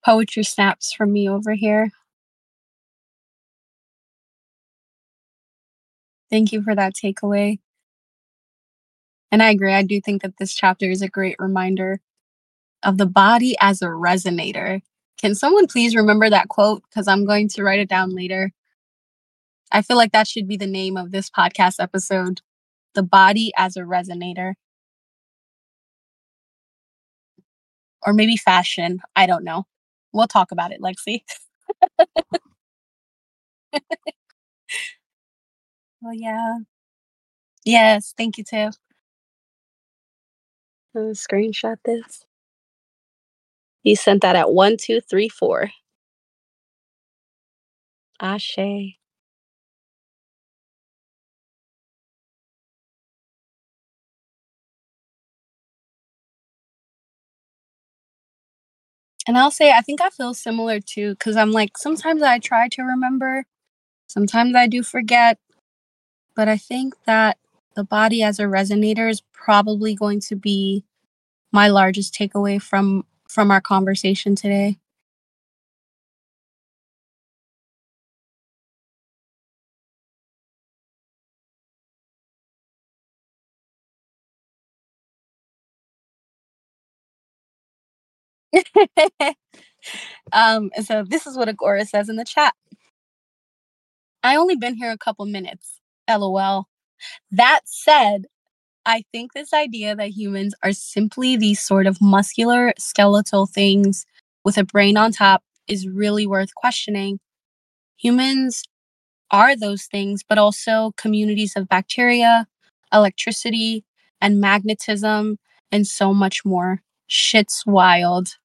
[0.04, 1.90] Poetry snaps from me over here.
[6.30, 7.58] Thank you for that takeaway.
[9.30, 9.74] And I agree.
[9.74, 12.00] I do think that this chapter is a great reminder
[12.82, 14.80] of the body as a resonator.
[15.20, 16.82] Can someone please remember that quote?
[16.88, 18.52] Because I'm going to write it down later.
[19.70, 22.40] I feel like that should be the name of this podcast episode
[22.94, 24.54] The Body as a Resonator.
[28.06, 29.00] Or maybe fashion.
[29.16, 29.66] I don't know.
[30.12, 31.22] We'll talk about it, Lexi.
[36.02, 36.58] well, yeah.
[37.64, 38.76] Yes, thank you, Tiff.
[40.96, 42.24] Uh, screenshot this.
[43.82, 45.70] He sent that at one, two, three, four.
[48.20, 48.58] Ashe.
[59.28, 62.68] And I'll say, I think I feel similar too, because I'm like, sometimes I try
[62.70, 63.46] to remember,
[64.08, 65.38] sometimes I do forget.
[66.36, 67.38] But I think that
[67.76, 70.84] the body as a resonator is probably going to be
[71.52, 74.78] my largest takeaway from from our conversation today.
[90.32, 92.54] um, so this is what Agora says in the chat.
[94.22, 95.80] I only been here a couple minutes.
[96.08, 96.66] LOL.
[97.30, 98.26] That said,
[98.86, 104.06] I think this idea that humans are simply these sort of muscular skeletal things
[104.44, 107.20] with a brain on top is really worth questioning.
[107.98, 108.64] Humans
[109.30, 112.46] are those things, but also communities of bacteria,
[112.92, 113.84] electricity,
[114.20, 115.38] and magnetism,
[115.70, 116.82] and so much more.
[117.06, 118.36] Shit's wild.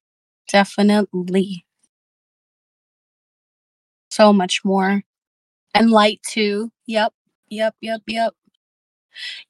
[0.48, 1.64] Definitely.
[4.10, 5.02] So much more.
[5.74, 6.72] And light too.
[6.86, 7.12] Yep.
[7.50, 7.76] Yep.
[7.80, 8.02] Yep.
[8.08, 8.34] Yep.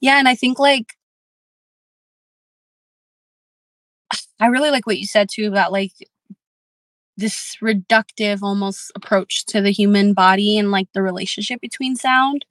[0.01, 0.19] Yeah.
[0.19, 0.95] And I think like,
[4.41, 5.93] I really like what you said too about like
[7.17, 12.45] this reductive almost approach to the human body and like the relationship between sound.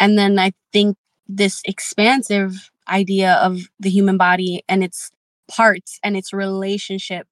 [0.00, 0.96] And then I think
[1.28, 5.10] this expansive idea of the human body and its
[5.48, 7.28] parts and its relationship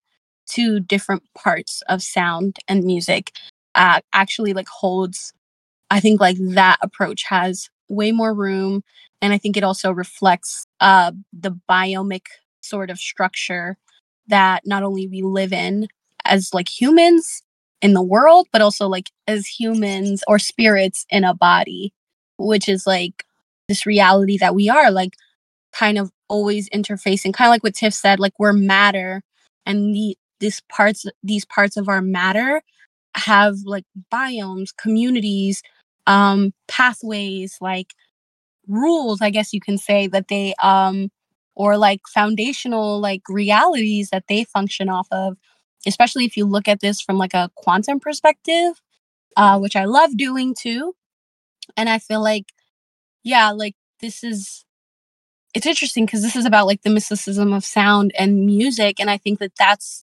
[0.49, 3.33] to different parts of sound and music
[3.75, 5.33] uh, actually like holds
[5.91, 8.83] i think like that approach has way more room
[9.23, 12.27] and i think it also reflects uh, the biomic
[12.61, 13.77] sort of structure
[14.27, 15.89] that not only we live in
[16.25, 17.43] as like humans
[17.81, 21.93] in the world but also like as humans or spirits in a body
[22.39, 23.25] which is like
[23.69, 25.15] this reality that we are like
[25.73, 29.23] kind of always interfacing kind of like what tiff said like we're matter
[29.65, 32.63] and the these parts these parts of our matter
[33.17, 35.63] have like biomes communities
[36.07, 37.95] um pathways like
[38.69, 41.11] rules i guess you can say that they um
[41.55, 45.37] or like foundational like realities that they function off of
[45.87, 48.73] especially if you look at this from like a quantum perspective
[49.37, 50.95] uh which i love doing too.
[51.77, 52.47] And i feel like
[53.25, 54.65] yeah like this is
[55.55, 59.17] it's interesting because this is about like the mysticism of sound and music and i
[59.19, 60.05] think that that's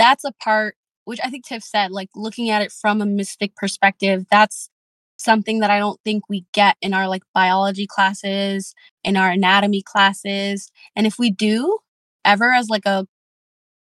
[0.00, 3.54] that's a part which i think tiff said like looking at it from a mystic
[3.56, 4.70] perspective that's
[5.18, 8.74] something that i don't think we get in our like biology classes
[9.04, 11.78] in our anatomy classes and if we do
[12.24, 13.06] ever as like a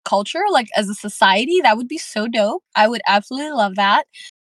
[0.04, 2.62] culture like as a society that would be so dope.
[2.76, 4.06] I would absolutely love that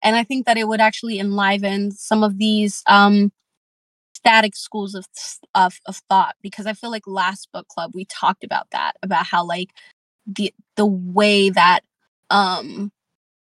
[0.02, 3.32] and i think that it would actually enliven some of these um
[4.16, 5.06] static schools of,
[5.54, 9.26] of of thought because I feel like last book club we talked about that about
[9.26, 9.70] how like
[10.26, 11.80] the the way that
[12.30, 12.92] um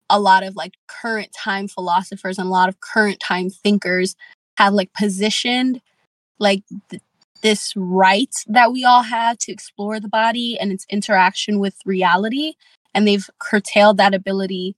[0.09, 4.15] a lot of like current time philosophers and a lot of current time thinkers
[4.59, 5.81] have like positioned
[6.39, 7.03] like th-
[7.43, 12.55] this right that we all have to explore the body and its interaction with reality
[12.95, 14.75] and they've curtailed that ability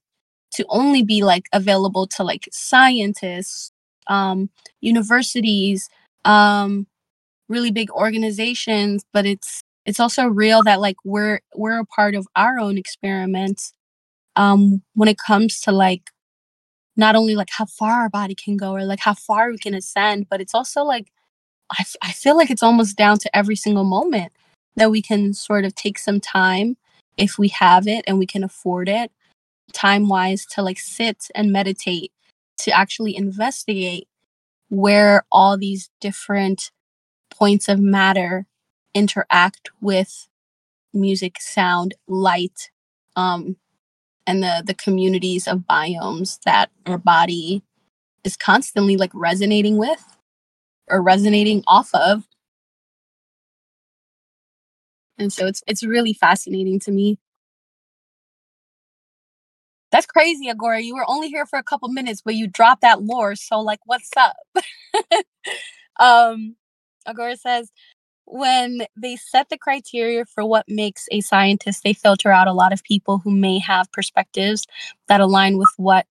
[0.51, 3.71] to only be like available to like scientists
[4.09, 4.49] um,
[4.81, 5.89] universities,
[6.25, 6.87] um,
[7.47, 12.27] really big organizations, but it's it's also real that like we're we're a part of
[12.35, 13.73] our own experiments
[14.35, 16.11] um, when it comes to like
[16.95, 19.73] not only like how far our body can go or like how far we can
[19.73, 21.11] ascend, but it's also like
[21.71, 24.33] I, f- I feel like it's almost down to every single moment
[24.75, 26.77] that we can sort of take some time
[27.17, 29.11] if we have it and we can afford it
[29.73, 32.11] time wise to like sit and meditate
[32.57, 34.07] to actually investigate
[34.69, 36.71] where all these different
[37.29, 38.45] points of matter
[38.93, 40.27] interact with
[40.93, 42.71] music, sound, light,
[43.15, 43.57] um,
[44.27, 47.63] and the the communities of biomes that our body
[48.23, 50.17] is constantly like resonating with
[50.89, 52.25] or resonating off of.
[55.17, 57.19] And so it's it's really fascinating to me.
[59.91, 60.81] That's crazy, Agora.
[60.81, 63.35] You were only here for a couple minutes, but you dropped that lore.
[63.35, 64.35] So, like, what's up?
[65.99, 66.55] um,
[67.07, 67.71] Agora says,
[68.29, 72.73] when they set the criteria for what makes a scientist, they filter out a lot
[72.73, 74.67] of people who may have perspectives
[75.09, 76.07] that align with what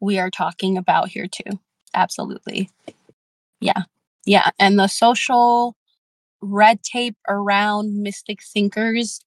[0.00, 1.58] we are talking about here, too.
[1.94, 2.70] Absolutely.
[3.60, 3.84] Yeah.
[4.26, 4.50] Yeah.
[4.58, 5.76] And the social
[6.42, 9.20] red tape around mystic thinkers,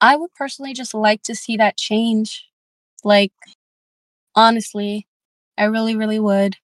[0.00, 2.46] I would personally just like to see that change
[3.04, 3.32] like,
[4.34, 5.06] honestly,
[5.58, 6.56] I really, really would.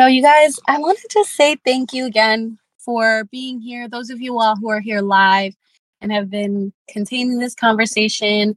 [0.00, 3.86] So, you guys, I wanted to say thank you again for being here.
[3.86, 5.52] Those of you all who are here live
[6.00, 8.56] and have been containing this conversation,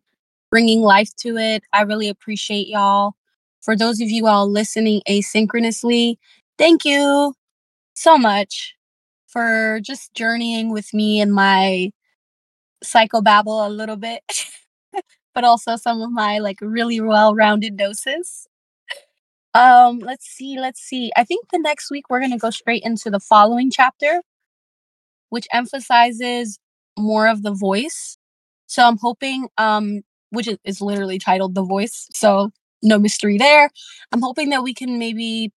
[0.50, 3.16] bringing life to it, I really appreciate y'all.
[3.60, 6.16] For those of you all listening asynchronously,
[6.58, 7.34] thank you
[7.94, 8.74] so much
[9.28, 11.92] for just journeying with me and my
[12.86, 14.24] psychobabble a little bit,
[15.36, 18.48] but also some of my like really well-rounded doses.
[19.54, 21.12] Um, let's see, let's see.
[21.16, 24.22] I think the next week we're gonna go straight into the following chapter,
[25.30, 26.60] which emphasizes
[26.98, 28.18] more of the voice.
[28.68, 30.02] So I'm hoping, um,
[30.32, 32.52] which is, is literally titled The Voice, so
[32.82, 33.70] no mystery there.
[34.12, 35.52] I'm hoping that we can maybe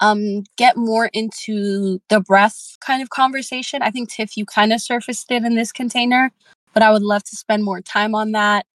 [0.00, 3.82] um, get more into the breath kind of conversation.
[3.82, 6.30] I think Tiff, you kind of surfaced it in this container,
[6.74, 8.66] but I would love to spend more time on that.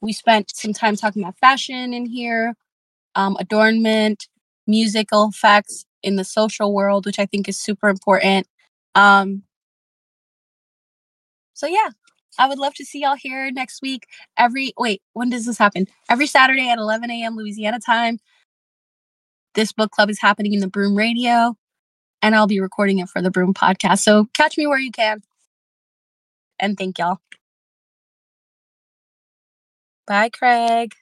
[0.00, 2.54] We spent some time talking about fashion in here,
[3.16, 4.28] um, adornment,
[4.66, 8.46] musical effects in the social world, which I think is super important.
[8.94, 9.42] Um,
[11.54, 11.90] so yeah,
[12.38, 14.06] I would love to see y'all here next week.
[14.38, 15.86] Every wait, when does this happen?
[16.10, 17.36] Every Saturday at 11 a.m.
[17.36, 18.18] Louisiana time.
[19.54, 21.54] This book club is happening in the Broom Radio.
[22.22, 24.00] and I'll be recording it for the Broom podcast.
[24.00, 25.22] So catch me where you can.
[26.58, 27.18] And thank y'all.
[30.06, 30.94] Bye, Craig.